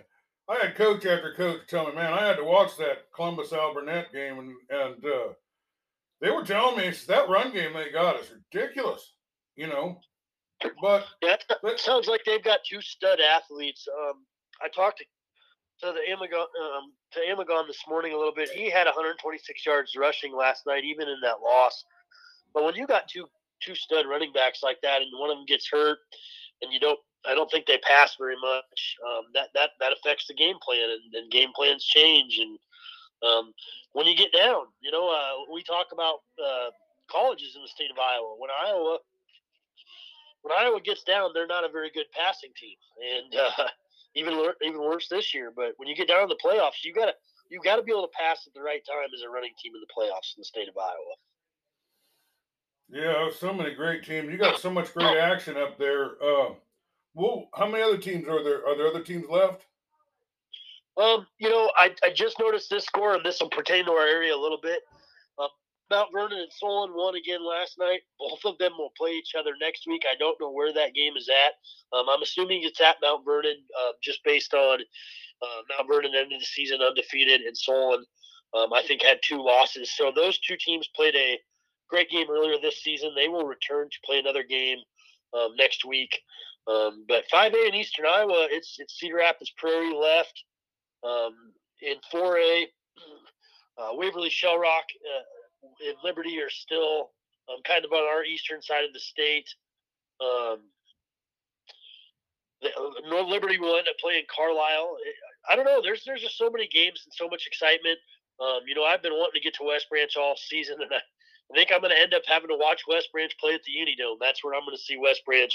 I 0.51 0.65
had 0.65 0.75
coach 0.75 1.05
after 1.05 1.33
coach 1.33 1.61
tell 1.67 1.87
me, 1.87 1.95
man, 1.95 2.13
I 2.13 2.25
had 2.27 2.37
to 2.37 2.43
watch 2.43 2.75
that 2.77 3.11
Columbus 3.15 3.51
Alburnett 3.51 4.11
game, 4.11 4.39
and 4.39 4.55
and 4.69 5.05
uh, 5.05 5.33
they 6.19 6.29
were 6.29 6.43
telling 6.43 6.77
me 6.77 6.91
that 7.07 7.29
run 7.29 7.53
game 7.53 7.73
they 7.73 7.91
got 7.91 8.19
is 8.19 8.31
ridiculous 8.31 9.13
you 9.55 9.67
know. 9.67 9.99
But 10.81 11.05
yeah, 11.21 11.37
that 11.63 11.79
sounds 11.79 12.07
like 12.07 12.21
they've 12.25 12.43
got 12.43 12.59
two 12.67 12.81
stud 12.81 13.19
athletes. 13.19 13.87
Um, 13.87 14.25
I 14.63 14.67
talked 14.67 14.99
to 14.99 15.05
to 15.81 15.93
the 15.93 16.13
Amagon 16.13 16.41
um, 16.41 16.93
to 17.13 17.19
Amagon 17.29 17.67
this 17.67 17.81
morning 17.87 18.13
a 18.13 18.17
little 18.17 18.33
bit. 18.33 18.49
He 18.49 18.69
had 18.69 18.85
126 18.85 19.65
yards 19.65 19.95
rushing 19.97 20.35
last 20.35 20.63
night, 20.67 20.83
even 20.83 21.07
in 21.07 21.17
that 21.23 21.41
loss. 21.43 21.83
But 22.53 22.63
when 22.63 22.75
you 22.75 22.85
got 22.85 23.07
two 23.07 23.25
two 23.61 23.75
stud 23.75 24.05
running 24.07 24.31
backs 24.33 24.61
like 24.63 24.77
that, 24.83 25.01
and 25.01 25.11
one 25.19 25.29
of 25.29 25.37
them 25.37 25.45
gets 25.45 25.69
hurt, 25.71 25.99
and 26.61 26.71
you 26.71 26.79
don't, 26.79 26.99
I 27.25 27.35
don't 27.35 27.49
think 27.51 27.65
they 27.65 27.77
pass 27.79 28.15
very 28.17 28.35
much. 28.35 28.97
Um, 29.05 29.25
that 29.33 29.49
that 29.53 29.71
that 29.79 29.93
affects 29.93 30.27
the 30.27 30.33
game 30.33 30.57
plan, 30.61 30.89
and, 30.89 31.13
and 31.13 31.31
game 31.31 31.49
plans 31.55 31.85
change. 31.85 32.39
And 32.39 32.57
um, 33.21 33.53
when 33.93 34.07
you 34.07 34.15
get 34.15 34.33
down, 34.33 34.65
you 34.81 34.91
know, 34.91 35.09
uh, 35.09 35.51
we 35.53 35.63
talk 35.63 35.87
about 35.93 36.19
uh, 36.43 36.71
colleges 37.11 37.55
in 37.55 37.61
the 37.61 37.67
state 37.67 37.91
of 37.91 37.97
Iowa. 37.99 38.35
When 38.37 38.49
Iowa 38.49 38.97
when 40.41 40.57
Iowa 40.57 40.81
gets 40.81 41.03
down, 41.03 41.31
they're 41.33 41.47
not 41.47 41.63
a 41.63 41.69
very 41.69 41.91
good 41.93 42.07
passing 42.13 42.51
team, 42.59 42.77
and 42.97 43.39
uh, 43.39 43.67
even 44.15 44.33
even 44.63 44.81
worse 44.81 45.07
this 45.07 45.33
year. 45.33 45.51
But 45.55 45.73
when 45.77 45.87
you 45.87 45.95
get 45.95 46.07
down 46.07 46.27
to 46.27 46.33
the 46.33 46.41
playoffs, 46.43 46.83
you 46.83 46.93
gotta 46.93 47.13
you 47.49 47.59
got 47.63 47.75
to 47.75 47.83
be 47.83 47.91
able 47.91 48.07
to 48.07 48.17
pass 48.17 48.47
at 48.47 48.53
the 48.53 48.61
right 48.61 48.81
time 48.87 49.09
as 49.13 49.21
a 49.21 49.29
running 49.29 49.51
team 49.61 49.73
in 49.75 49.81
the 49.81 49.93
playoffs 49.93 50.35
in 50.35 50.41
the 50.41 50.45
state 50.45 50.69
of 50.69 50.75
Iowa. 50.77 51.15
Yeah, 52.89 53.29
so 53.37 53.53
many 53.53 53.73
great 53.73 54.03
teams. 54.03 54.31
You 54.31 54.37
got 54.37 54.59
so 54.59 54.69
much 54.69 54.93
great 54.93 55.17
action 55.17 55.57
up 55.57 55.77
there. 55.77 56.11
Uh, 56.23 56.53
well, 57.13 57.49
how 57.55 57.67
many 57.67 57.83
other 57.83 57.97
teams 57.97 58.27
are 58.27 58.43
there? 58.43 58.65
Are 58.67 58.75
there 58.75 58.87
other 58.87 59.03
teams 59.03 59.25
left? 59.29 59.65
Um, 60.97 61.25
you 61.39 61.49
know, 61.49 61.71
I, 61.77 61.95
I 62.03 62.11
just 62.13 62.39
noticed 62.39 62.69
this 62.69 62.85
score, 62.85 63.15
and 63.15 63.25
this 63.25 63.39
will 63.39 63.49
pertain 63.49 63.85
to 63.85 63.91
our 63.91 64.07
area 64.07 64.35
a 64.35 64.37
little 64.37 64.59
bit. 64.61 64.81
Mount 65.91 66.09
Vernon 66.13 66.39
and 66.39 66.51
Solon 66.53 66.93
won 66.95 67.15
again 67.15 67.45
last 67.45 67.77
night. 67.77 67.99
Both 68.17 68.39
of 68.45 68.57
them 68.57 68.71
will 68.77 68.93
play 68.97 69.11
each 69.11 69.35
other 69.37 69.51
next 69.59 69.83
week. 69.85 70.03
I 70.09 70.15
don't 70.17 70.39
know 70.39 70.49
where 70.49 70.73
that 70.73 70.95
game 70.95 71.17
is 71.17 71.29
at. 71.29 71.97
Um, 71.97 72.05
I'm 72.09 72.21
assuming 72.21 72.61
it's 72.63 72.79
at 72.79 72.95
Mount 73.01 73.25
Vernon, 73.25 73.57
uh, 73.77 73.91
just 74.01 74.23
based 74.23 74.53
on 74.53 74.79
uh, 74.79 75.61
Mount 75.69 75.89
Vernon 75.89 76.15
ended 76.15 76.39
the 76.39 76.45
season 76.45 76.79
undefeated, 76.81 77.41
and 77.41 77.57
Solon, 77.57 78.05
um, 78.57 78.71
I 78.71 78.83
think, 78.83 79.03
had 79.03 79.19
two 79.21 79.43
losses. 79.43 79.91
So 79.91 80.13
those 80.15 80.39
two 80.39 80.55
teams 80.55 80.87
played 80.95 81.15
a 81.15 81.37
great 81.89 82.09
game 82.09 82.27
earlier 82.31 82.55
this 82.61 82.81
season. 82.81 83.11
They 83.13 83.27
will 83.27 83.45
return 83.45 83.89
to 83.89 83.97
play 84.05 84.19
another 84.19 84.43
game 84.43 84.77
um, 85.37 85.55
next 85.57 85.83
week. 85.83 86.17
Um, 86.67 87.05
but 87.07 87.23
5A 87.33 87.69
in 87.69 87.75
Eastern 87.75 88.05
Iowa, 88.05 88.47
it's 88.49 88.77
it's 88.79 88.99
Cedar 88.99 89.17
Rapids 89.17 89.51
Prairie 89.57 89.93
left. 89.93 90.43
Um, 91.03 91.33
in 91.81 91.95
4A, 92.13 92.65
uh, 93.77 93.89
Waverly 93.93 94.29
Shell 94.29 94.59
Rock. 94.59 94.85
Uh, 95.03 95.23
and 95.87 95.95
Liberty 96.03 96.39
are 96.39 96.49
still 96.49 97.11
um, 97.49 97.61
kind 97.63 97.85
of 97.85 97.91
on 97.91 98.03
our 98.03 98.23
eastern 98.23 98.61
side 98.61 98.85
of 98.85 98.93
the 98.93 98.99
state. 98.99 99.49
Um, 100.21 100.59
uh, 102.63 103.09
North 103.09 103.27
Liberty 103.27 103.59
will 103.59 103.77
end 103.77 103.87
up 103.87 103.97
playing 103.99 104.23
Carlisle. 104.33 104.97
I 105.49 105.55
don't 105.55 105.65
know. 105.65 105.81
There's 105.81 106.03
there's 106.05 106.21
just 106.21 106.37
so 106.37 106.49
many 106.49 106.67
games 106.67 107.01
and 107.05 107.13
so 107.13 107.27
much 107.27 107.47
excitement. 107.47 107.97
Um, 108.39 108.61
you 108.67 108.75
know, 108.75 108.83
I've 108.83 109.01
been 109.01 109.13
wanting 109.13 109.41
to 109.41 109.43
get 109.43 109.55
to 109.55 109.65
West 109.65 109.89
Branch 109.89 110.15
all 110.17 110.35
season, 110.37 110.77
and 110.81 110.91
I, 110.91 110.97
I 110.97 111.51
think 111.55 111.69
I'm 111.73 111.81
going 111.81 111.93
to 111.93 112.01
end 112.01 112.13
up 112.13 112.23
having 112.27 112.49
to 112.49 112.57
watch 112.57 112.83
West 112.87 113.11
Branch 113.11 113.33
play 113.39 113.53
at 113.53 113.61
the 113.63 113.73
Unidome. 113.73 114.17
That's 114.19 114.43
where 114.43 114.53
I'm 114.53 114.65
going 114.65 114.77
to 114.77 114.81
see 114.81 114.97
West 114.97 115.25
Branch. 115.25 115.53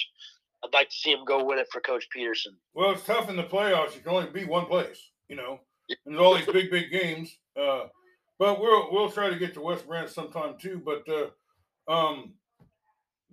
I'd 0.65 0.73
like 0.73 0.89
to 0.89 0.95
see 0.95 1.13
him 1.13 1.25
go 1.25 1.45
win 1.45 1.59
it 1.59 1.69
for 1.71 1.81
Coach 1.81 2.09
Peterson. 2.11 2.57
Well, 2.75 2.91
it's 2.91 3.05
tough 3.05 3.29
in 3.29 3.37
the 3.37 3.45
playoffs. 3.45 3.95
You 3.95 4.01
can 4.01 4.13
only 4.13 4.31
be 4.31 4.45
one 4.45 4.67
place, 4.67 5.11
you 5.29 5.37
know. 5.37 5.61
And 5.89 6.15
there's 6.15 6.21
all 6.21 6.35
these 6.35 6.47
big, 6.47 6.71
big 6.71 6.91
games. 6.91 7.37
Uh, 7.61 7.85
but 8.39 8.61
we'll 8.61 8.93
we'll 8.93 9.11
try 9.11 9.31
to 9.31 9.39
get 9.39 9.55
to 9.55 9.61
West 9.61 9.87
Branch 9.87 10.11
sometime 10.11 10.57
too. 10.61 10.83
But 10.85 11.05
uh, 11.09 11.93
um, 11.93 12.35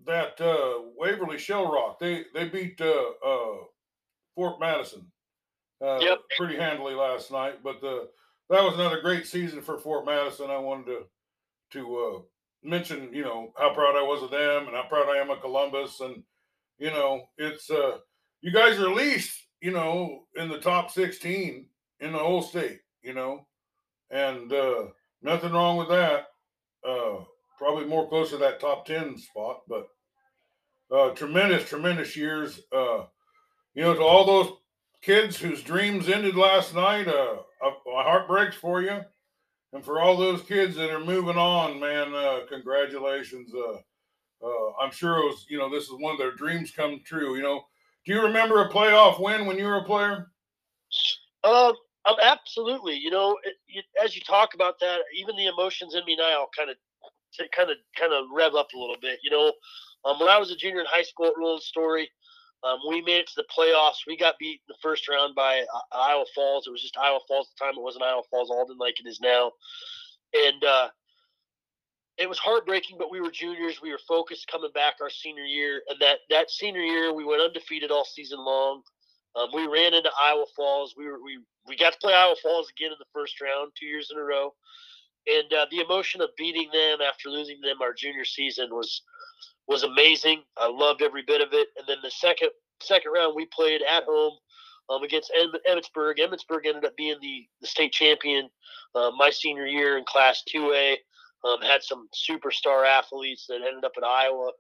that 0.06 0.40
uh, 0.40 0.90
Waverly 0.98 1.38
Shell 1.38 1.72
Rock, 1.72 2.00
they 2.00 2.26
they 2.34 2.48
beat 2.48 2.80
uh, 2.80 3.12
uh, 3.26 3.58
Fort 4.36 4.60
Madison 4.60 5.12
uh, 5.82 6.00
yep. 6.00 6.20
pretty 6.38 6.56
handily 6.56 6.94
last 6.94 7.32
night. 7.32 7.64
But 7.64 7.82
the, 7.82 8.10
that 8.50 8.64
was 8.64 8.76
another 8.76 9.02
great 9.02 9.26
season 9.26 9.62
for 9.62 9.78
Fort 9.78 10.06
Madison. 10.06 10.50
I 10.50 10.58
wanted 10.58 10.86
to 10.86 11.00
to 11.72 11.98
uh, 11.98 12.20
mention, 12.64 13.10
you 13.14 13.24
know, 13.24 13.52
how 13.58 13.74
proud 13.74 13.96
I 13.96 14.04
was 14.04 14.24
of 14.24 14.32
them 14.32 14.68
and 14.68 14.76
how 14.76 14.84
proud 14.88 15.10
I 15.10 15.18
am 15.18 15.30
of 15.32 15.42
Columbus. 15.42 16.00
And 16.00 16.24
you 16.78 16.92
know, 16.92 17.24
it's 17.38 17.70
uh, 17.70 17.98
you 18.42 18.52
guys 18.52 18.80
are 18.80 18.90
at 18.90 18.96
least 18.96 19.48
you 19.62 19.72
know 19.72 20.26
in 20.36 20.50
the 20.50 20.60
top 20.60 20.92
sixteen 20.92 21.68
in 22.00 22.12
the 22.12 22.20
whole 22.20 22.42
state. 22.42 22.80
You 23.02 23.14
know, 23.14 23.48
and 24.12 24.52
uh, 24.52 24.86
nothing 25.22 25.52
wrong 25.52 25.78
with 25.78 25.90
that. 25.90 26.28
Uh, 26.88 27.24
probably 27.58 27.86
more 27.86 28.08
close 28.10 28.30
to 28.30 28.38
that 28.38 28.60
top 28.60 28.86
ten 28.86 29.18
spot, 29.18 29.62
but 29.68 29.88
uh, 30.92 31.10
tremendous, 31.12 31.68
tremendous 31.68 32.16
years. 32.16 32.62
Uh, 32.72 33.06
you 33.74 33.82
know, 33.82 33.94
to 33.94 34.02
all 34.02 34.26
those 34.26 34.54
kids 35.02 35.38
whose 35.38 35.64
dreams 35.64 36.10
ended 36.10 36.36
last 36.36 36.76
night, 36.76 37.08
uh, 37.08 37.38
uh, 37.64 37.72
my 37.86 38.04
heart 38.04 38.28
breaks 38.28 38.56
for 38.56 38.82
you, 38.82 39.00
and 39.74 39.84
for 39.84 40.00
all 40.00 40.16
those 40.16 40.42
kids 40.44 40.76
that 40.76 40.92
are 40.92 41.04
moving 41.04 41.38
on, 41.38 41.80
man, 41.80 42.14
uh, 42.14 42.42
congratulations. 42.50 43.54
Uh, 43.54 43.78
uh, 44.44 44.84
I'm 44.84 44.92
sure 44.92 45.18
it 45.18 45.26
was, 45.26 45.46
you 45.50 45.58
know, 45.58 45.70
this 45.70 45.86
is 45.86 45.92
one 45.98 46.14
of 46.14 46.20
their 46.20 46.36
dreams 46.36 46.72
come 46.72 47.02
true. 47.06 47.36
You 47.36 47.44
know, 47.44 47.62
do 48.06 48.14
you 48.14 48.22
remember 48.22 48.62
a 48.62 48.70
playoff 48.70 49.20
win 49.20 49.46
when 49.46 49.58
you 49.58 49.66
were 49.66 49.78
a 49.78 49.84
player? 49.84 50.32
Um, 51.44 51.74
absolutely. 52.22 52.96
You 52.96 53.12
know, 53.12 53.38
it, 53.44 53.86
as 54.04 54.16
you 54.16 54.22
talk 54.22 54.54
about 54.54 54.80
that, 54.80 55.00
even 55.18 55.36
the 55.36 55.48
emotions 55.48 55.96
in 55.96 56.06
me 56.06 56.16
now 56.16 56.48
kind 56.58 56.70
of, 56.70 56.76
kind 57.56 57.72
of, 57.72 57.78
kind 57.98 58.14
of 58.14 58.26
rev 58.34 58.56
up 58.56 58.68
a 58.76 58.80
little 58.80 58.98
bit. 59.02 59.20
You 59.24 59.32
know, 59.32 59.54
um, 60.06 60.20
when 60.20 60.30
I 60.30 60.38
was 60.38 60.52
a 60.52 60.56
junior 60.56 60.82
in 60.82 60.86
high 60.88 61.04
school 61.04 61.28
at 61.28 61.38
Roland 61.38 61.64
Story, 61.64 62.10
um, 62.64 62.80
we 62.88 63.02
made 63.02 63.20
it 63.20 63.28
to 63.28 63.34
the 63.38 63.46
playoffs. 63.56 64.08
We 64.08 64.16
got 64.16 64.40
beat 64.40 64.62
in 64.68 64.70
the 64.70 64.76
first 64.82 65.10
round 65.10 65.36
by 65.36 65.62
uh, 65.62 65.98
Iowa 65.98 66.26
Falls. 66.34 66.66
It 66.66 66.72
was 66.72 66.82
just 66.82 66.98
Iowa 66.98 67.20
Falls 67.28 67.48
at 67.50 67.60
the 67.60 67.66
time. 67.66 67.78
It 67.78 67.84
wasn't 67.84 68.06
Iowa 68.06 68.22
Falls 68.30 68.50
Alden 68.50 68.78
like 68.78 69.00
it 69.00 69.08
is 69.08 69.20
now. 69.22 69.52
And 70.34 70.64
uh, 70.64 70.88
it 72.18 72.30
was 72.30 72.40
heartbreaking, 72.40 72.98
but 73.00 73.12
we 73.12 73.22
were 73.22 73.32
juniors. 73.32 73.82
We 73.82 73.92
were 73.92 74.00
focused 74.08 74.48
coming 74.48 74.72
back 74.74 74.96
our 75.02 75.10
senior 75.10 75.44
year. 75.44 75.82
And 75.90 76.00
that, 76.00 76.20
that 76.30 76.52
senior 76.52 76.82
year, 76.82 77.14
we 77.14 77.26
went 77.26 77.42
undefeated 77.42 77.92
all 77.92 78.06
season 78.06 78.40
long. 78.40 78.84
Um, 79.36 79.50
we 79.54 79.66
ran 79.66 79.94
into 79.94 80.12
Iowa 80.22 80.46
Falls. 80.56 80.94
We 80.96 81.08
were 81.08 81.24
we 81.24 81.40
we 81.68 81.76
got 81.76 81.94
to 81.94 82.00
play 82.00 82.14
Iowa 82.14 82.36
Falls 82.42 82.70
again 82.70 82.92
in 82.92 82.98
the 83.00 83.06
first 83.14 83.42
round, 83.42 83.72
two 83.80 83.88
years 83.88 84.10
in 84.12 84.20
a 84.20 84.24
row, 84.24 84.54
and 85.26 85.52
uh, 85.54 85.66
the 85.72 85.80
emotion 85.80 86.22
of 86.22 86.30
beating 86.38 86.70
them 86.72 87.00
after 87.02 87.30
losing 87.30 87.60
them 87.62 87.82
our 87.82 87.94
junior 87.94 88.26
season 88.26 88.70
was 88.70 89.02
was 89.68 89.84
amazing. 89.84 90.44
I 90.58 90.70
loved 90.70 91.02
every 91.02 91.24
bit 91.26 91.42
of 91.42 91.50
it. 91.54 91.70
And 91.78 91.88
then 91.88 91.98
the 92.04 92.12
second 92.12 92.50
second 92.82 93.12
round, 93.12 93.36
we 93.36 93.48
played 93.48 93.82
at 93.82 94.04
home 94.04 94.38
um, 94.90 95.04
against 95.04 95.32
Emmetsburg. 95.36 96.20
Emmetsburg 96.20 96.68
ended 96.68 96.86
up 96.86 96.96
being 96.96 97.16
the, 97.22 97.48
the 97.62 97.68
state 97.68 97.94
champion 97.94 98.50
uh, 98.96 99.12
my 99.18 99.30
senior 99.30 99.66
year 99.66 99.98
in 99.98 100.04
Class 100.06 100.44
2A. 100.54 100.98
Um, 101.44 101.62
had 101.62 101.84
some 101.84 102.08
superstar 102.14 102.88
athletes 102.88 103.46
that 103.48 103.62
ended 103.68 103.84
up 103.84 103.94
at 103.98 104.04
Iowa. 104.04 104.52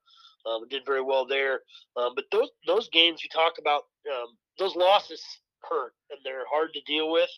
Um, 0.45 0.67
did 0.69 0.85
very 0.85 1.01
well 1.01 1.25
there. 1.25 1.61
Um, 1.95 2.11
but 2.15 2.25
those 2.31 2.49
those 2.67 2.89
games 2.89 3.23
you 3.23 3.29
talk 3.29 3.53
about, 3.59 3.83
um, 4.11 4.35
those 4.59 4.75
losses 4.75 5.23
hurt 5.63 5.93
and 6.09 6.19
they're 6.23 6.45
hard 6.51 6.73
to 6.73 6.81
deal 6.81 7.11
with. 7.11 7.29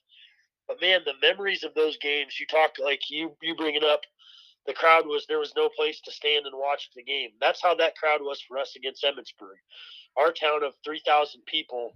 But 0.67 0.81
man, 0.81 1.01
the 1.05 1.13
memories 1.21 1.63
of 1.63 1.75
those 1.75 1.97
games, 1.97 2.39
you 2.39 2.47
talk 2.47 2.71
like 2.83 3.01
you 3.09 3.35
you 3.41 3.55
bring 3.55 3.75
it 3.75 3.83
up. 3.83 4.01
The 4.65 4.73
crowd 4.73 5.05
was 5.05 5.27
there 5.27 5.37
was 5.37 5.53
no 5.55 5.69
place 5.69 6.01
to 6.01 6.11
stand 6.11 6.47
and 6.47 6.55
watch 6.57 6.89
the 6.95 7.03
game. 7.03 7.29
That's 7.39 7.61
how 7.61 7.75
that 7.75 7.95
crowd 7.95 8.21
was 8.21 8.41
for 8.41 8.57
us 8.57 8.75
against 8.75 9.03
Emmetsburg. 9.03 9.61
Our 10.17 10.31
town 10.31 10.63
of 10.63 10.73
three 10.83 11.01
thousand 11.05 11.41
people 11.45 11.93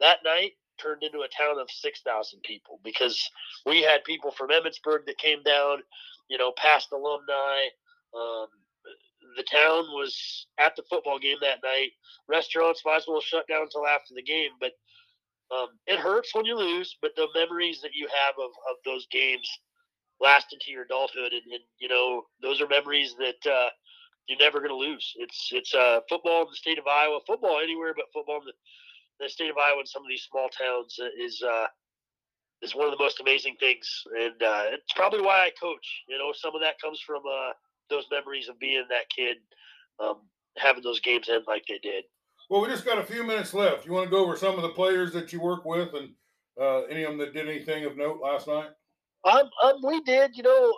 that 0.00 0.18
night 0.24 0.52
turned 0.78 1.02
into 1.02 1.20
a 1.20 1.28
town 1.28 1.58
of 1.58 1.70
6,000 1.70 2.40
people 2.42 2.80
because 2.84 3.30
we 3.66 3.82
had 3.82 4.04
people 4.04 4.30
from 4.30 4.48
Emmetsburg 4.48 5.06
that 5.06 5.18
came 5.18 5.42
down, 5.42 5.78
you 6.28 6.38
know, 6.38 6.52
past 6.56 6.88
alumni. 6.92 7.66
Um, 8.14 8.46
the 9.36 9.42
town 9.44 9.84
was 9.92 10.46
at 10.58 10.76
the 10.76 10.84
football 10.88 11.18
game 11.18 11.38
that 11.40 11.62
night. 11.64 11.90
Restaurants 12.28 12.82
might 12.84 12.96
as 12.98 13.04
well 13.08 13.20
shut 13.20 13.48
down 13.48 13.62
until 13.62 13.86
after 13.86 14.14
the 14.14 14.22
game, 14.22 14.50
but 14.60 14.72
um, 15.54 15.68
it 15.86 15.98
hurts 15.98 16.34
when 16.34 16.44
you 16.44 16.56
lose. 16.56 16.96
But 17.02 17.12
the 17.16 17.28
memories 17.34 17.80
that 17.82 17.94
you 17.94 18.06
have 18.06 18.34
of, 18.38 18.50
of 18.70 18.76
those 18.84 19.06
games 19.10 19.48
last 20.20 20.52
into 20.52 20.70
your 20.70 20.84
adulthood, 20.84 21.32
and, 21.32 21.42
and 21.52 21.62
you 21.78 21.88
know, 21.88 22.24
those 22.42 22.60
are 22.60 22.68
memories 22.68 23.14
that 23.18 23.50
uh, 23.50 23.70
you're 24.28 24.38
never 24.38 24.58
going 24.58 24.70
to 24.70 24.76
lose. 24.76 25.12
It's 25.16 25.50
it's 25.52 25.74
uh, 25.74 26.00
football 26.08 26.42
in 26.42 26.48
the 26.50 26.56
state 26.56 26.78
of 26.78 26.86
Iowa, 26.86 27.20
football 27.26 27.60
anywhere, 27.62 27.94
but 27.96 28.06
football 28.12 28.40
in 28.40 28.46
the 28.46 28.52
the 29.20 29.28
state 29.28 29.50
of 29.50 29.56
Iowa 29.58 29.78
and 29.80 29.88
some 29.88 30.02
of 30.02 30.08
these 30.08 30.26
small 30.30 30.48
towns 30.48 30.98
is 31.20 31.42
uh, 31.42 31.66
is 32.64 32.74
one 32.74 32.86
of 32.86 32.96
the 32.96 33.02
most 33.02 33.20
amazing 33.20 33.56
things, 33.60 34.02
and 34.18 34.42
uh, 34.42 34.64
it's 34.72 34.92
probably 34.94 35.20
why 35.20 35.46
I 35.46 35.50
coach. 35.60 36.02
You 36.08 36.18
know, 36.18 36.32
some 36.34 36.54
of 36.54 36.62
that 36.62 36.80
comes 36.80 37.00
from 37.06 37.22
uh, 37.26 37.52
those 37.90 38.06
memories 38.10 38.48
of 38.48 38.58
being 38.58 38.84
that 38.88 39.08
kid, 39.14 39.36
um, 40.02 40.22
having 40.56 40.82
those 40.82 41.00
games 41.00 41.28
end 41.28 41.44
like 41.46 41.64
they 41.68 41.78
did. 41.82 42.04
Well, 42.48 42.62
we 42.62 42.68
just 42.68 42.84
got 42.84 42.98
a 42.98 43.04
few 43.04 43.22
minutes 43.24 43.54
left. 43.54 43.86
You 43.86 43.92
want 43.92 44.06
to 44.06 44.10
go 44.10 44.24
over 44.24 44.36
some 44.36 44.56
of 44.56 44.62
the 44.62 44.70
players 44.70 45.12
that 45.12 45.32
you 45.32 45.40
work 45.40 45.64
with, 45.64 45.94
and 45.94 46.10
uh, 46.60 46.82
any 46.84 47.02
of 47.04 47.10
them 47.10 47.18
that 47.18 47.34
did 47.34 47.48
anything 47.48 47.84
of 47.84 47.96
note 47.96 48.20
last 48.22 48.46
night? 48.46 48.70
Um, 49.24 49.48
um, 49.62 49.76
we 49.84 50.00
did. 50.02 50.36
You 50.36 50.42
know, 50.42 50.74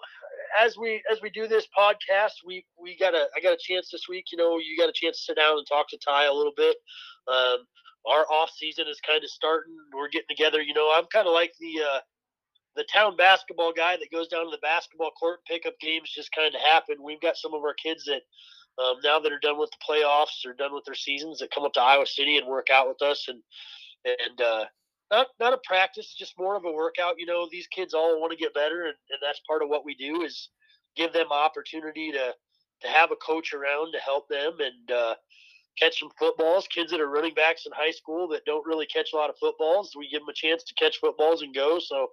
as 0.61 0.77
we 0.77 1.03
as 1.11 1.20
we 1.22 1.31
do 1.31 1.46
this 1.46 1.66
podcast, 1.77 2.33
we 2.44 2.64
we 2.81 2.96
got 2.99 3.14
a 3.14 3.27
I 3.37 3.40
got 3.40 3.53
a 3.55 3.59
chance 3.61 3.90
this 3.90 4.07
week. 4.09 4.27
You 4.33 4.38
know, 4.38 4.59
you 4.59 4.77
got 4.77 4.88
a 4.88 4.94
chance 4.94 5.18
to 5.18 5.25
sit 5.25 5.37
down 5.37 5.59
and 5.59 5.66
talk 5.66 5.88
to 5.90 5.99
Ty 6.05 6.27
a 6.27 6.33
little 6.33 6.55
bit. 6.57 6.77
Um, 7.29 7.59
our 8.06 8.24
off 8.30 8.50
season 8.56 8.86
is 8.88 9.00
kind 9.06 9.22
of 9.22 9.30
starting. 9.30 9.74
We're 9.94 10.08
getting 10.08 10.28
together. 10.30 10.62
You 10.62 10.74
know, 10.74 10.92
I'm 10.94 11.06
kind 11.12 11.26
of 11.26 11.34
like 11.34 11.52
the 11.60 11.82
uh, 11.82 12.00
the 12.76 12.84
town 12.92 13.16
basketball 13.16 13.72
guy 13.72 13.96
that 13.96 14.12
goes 14.12 14.28
down 14.28 14.44
to 14.44 14.50
the 14.50 14.62
basketball 14.62 15.10
court. 15.10 15.40
Pickup 15.46 15.74
games 15.80 16.12
just 16.14 16.32
kind 16.32 16.54
of 16.54 16.60
happen. 16.60 16.96
We've 17.02 17.20
got 17.20 17.36
some 17.36 17.54
of 17.54 17.62
our 17.62 17.74
kids 17.74 18.04
that 18.04 18.22
um, 18.82 18.96
now 19.02 19.18
that 19.18 19.32
are 19.32 19.40
done 19.40 19.58
with 19.58 19.70
the 19.70 19.84
playoffs 19.88 20.44
or 20.46 20.52
done 20.54 20.74
with 20.74 20.84
their 20.84 20.94
seasons 20.94 21.38
that 21.38 21.50
come 21.50 21.64
up 21.64 21.72
to 21.74 21.80
Iowa 21.80 22.06
City 22.06 22.36
and 22.38 22.46
work 22.46 22.68
out 22.72 22.88
with 22.88 23.02
us 23.02 23.26
and 23.28 23.42
and 24.04 24.40
uh, 24.40 24.64
not 25.10 25.28
not 25.40 25.52
a 25.52 25.58
practice, 25.64 26.14
just 26.16 26.38
more 26.38 26.56
of 26.56 26.64
a 26.64 26.72
workout. 26.72 27.14
You 27.18 27.26
know, 27.26 27.48
these 27.50 27.66
kids 27.68 27.94
all 27.94 28.20
want 28.20 28.32
to 28.32 28.38
get 28.38 28.54
better, 28.54 28.84
and, 28.84 28.94
and 29.10 29.18
that's 29.22 29.40
part 29.48 29.62
of 29.62 29.68
what 29.68 29.84
we 29.84 29.94
do 29.94 30.22
is 30.22 30.50
give 30.96 31.12
them 31.12 31.32
opportunity 31.32 32.12
to 32.12 32.34
to 32.82 32.88
have 32.88 33.10
a 33.10 33.16
coach 33.16 33.52
around 33.54 33.92
to 33.92 33.98
help 33.98 34.28
them 34.28 34.58
and 34.60 34.90
uh, 34.90 35.14
catch 35.78 36.00
some 36.00 36.10
footballs. 36.18 36.66
Kids 36.68 36.90
that 36.90 37.00
are 37.00 37.08
running 37.08 37.34
backs 37.34 37.66
in 37.66 37.72
high 37.74 37.90
school 37.90 38.28
that 38.28 38.44
don't 38.44 38.66
really 38.66 38.86
catch 38.86 39.10
a 39.12 39.16
lot 39.16 39.30
of 39.30 39.36
footballs, 39.38 39.94
we 39.96 40.08
give 40.08 40.20
them 40.20 40.28
a 40.28 40.34
chance 40.34 40.62
to 40.64 40.74
catch 40.74 40.98
footballs 40.98 41.42
and 41.42 41.54
go. 41.54 41.78
So 41.78 42.08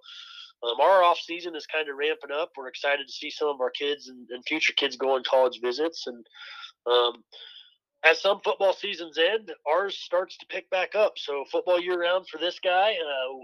um, 0.62 0.80
our 0.80 1.02
off 1.02 1.18
season 1.18 1.54
is 1.56 1.66
kind 1.66 1.88
of 1.88 1.96
ramping 1.96 2.30
up. 2.30 2.50
We're 2.56 2.68
excited 2.68 3.06
to 3.06 3.12
see 3.12 3.30
some 3.30 3.48
of 3.48 3.60
our 3.60 3.70
kids 3.70 4.08
and, 4.08 4.28
and 4.30 4.44
future 4.46 4.72
kids 4.76 4.96
go 4.96 5.14
on 5.14 5.22
college 5.28 5.60
visits. 5.62 6.06
And 6.06 6.26
um, 6.86 7.24
as 8.04 8.20
some 8.20 8.40
football 8.44 8.72
seasons 8.72 9.18
end, 9.18 9.52
ours 9.66 9.96
starts 9.96 10.36
to 10.38 10.46
pick 10.46 10.68
back 10.70 10.94
up. 10.94 11.14
So 11.16 11.44
football 11.50 11.80
year 11.80 12.00
round 12.00 12.28
for 12.28 12.38
this 12.38 12.58
guy, 12.62 12.92
uh, 12.92 13.38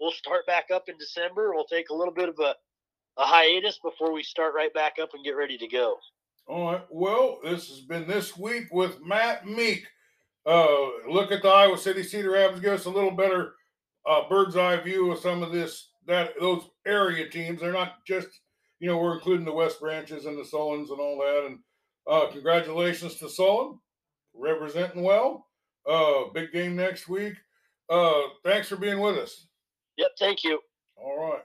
we'll 0.00 0.12
start 0.12 0.46
back 0.46 0.66
up 0.72 0.88
in 0.88 0.96
December. 0.98 1.52
We'll 1.52 1.64
take 1.64 1.90
a 1.90 1.94
little 1.94 2.14
bit 2.14 2.28
of 2.28 2.38
a, 2.38 2.54
a 3.16 3.24
hiatus 3.24 3.78
before 3.82 4.12
we 4.12 4.22
start 4.22 4.54
right 4.54 4.72
back 4.74 4.94
up 5.00 5.10
and 5.14 5.24
get 5.24 5.36
ready 5.36 5.58
to 5.58 5.68
go. 5.68 5.96
All 6.46 6.72
right. 6.72 6.82
Well, 6.90 7.38
this 7.44 7.68
has 7.68 7.80
been 7.80 8.06
this 8.06 8.36
week 8.36 8.66
with 8.72 9.00
Matt 9.04 9.46
Meek. 9.46 9.86
Uh, 10.44 10.76
look 11.08 11.30
at 11.30 11.42
the 11.42 11.48
Iowa 11.48 11.78
City 11.78 12.02
Cedar 12.02 12.32
Rapids. 12.32 12.60
Give 12.60 12.72
us 12.72 12.84
a 12.86 12.90
little 12.90 13.12
better 13.12 13.54
uh, 14.06 14.28
bird's 14.28 14.56
eye 14.56 14.80
view 14.80 15.12
of 15.12 15.20
some 15.20 15.42
of 15.42 15.52
this 15.52 15.90
that 16.06 16.32
those 16.40 16.68
area 16.86 17.28
teams. 17.28 17.60
They're 17.60 17.72
not 17.72 18.04
just 18.06 18.28
you 18.80 18.88
know 18.88 18.98
we're 18.98 19.14
including 19.14 19.44
the 19.44 19.52
West 19.52 19.80
Branches 19.80 20.26
and 20.26 20.36
the 20.38 20.44
Solons 20.44 20.90
and 20.90 21.00
all 21.00 21.18
that. 21.18 21.46
And 21.46 21.58
uh, 22.06 22.32
congratulations 22.32 23.16
to 23.16 23.28
Solon 23.28 23.78
representing 24.34 25.02
well. 25.02 25.46
Uh, 25.88 26.24
big 26.34 26.52
game 26.52 26.76
next 26.76 27.08
week. 27.08 27.34
Uh, 27.88 28.22
thanks 28.44 28.68
for 28.68 28.76
being 28.76 29.00
with 29.00 29.16
us. 29.16 29.46
Yep. 29.96 30.10
Thank 30.18 30.44
you. 30.44 30.58
All 30.96 31.30
right. 31.30 31.42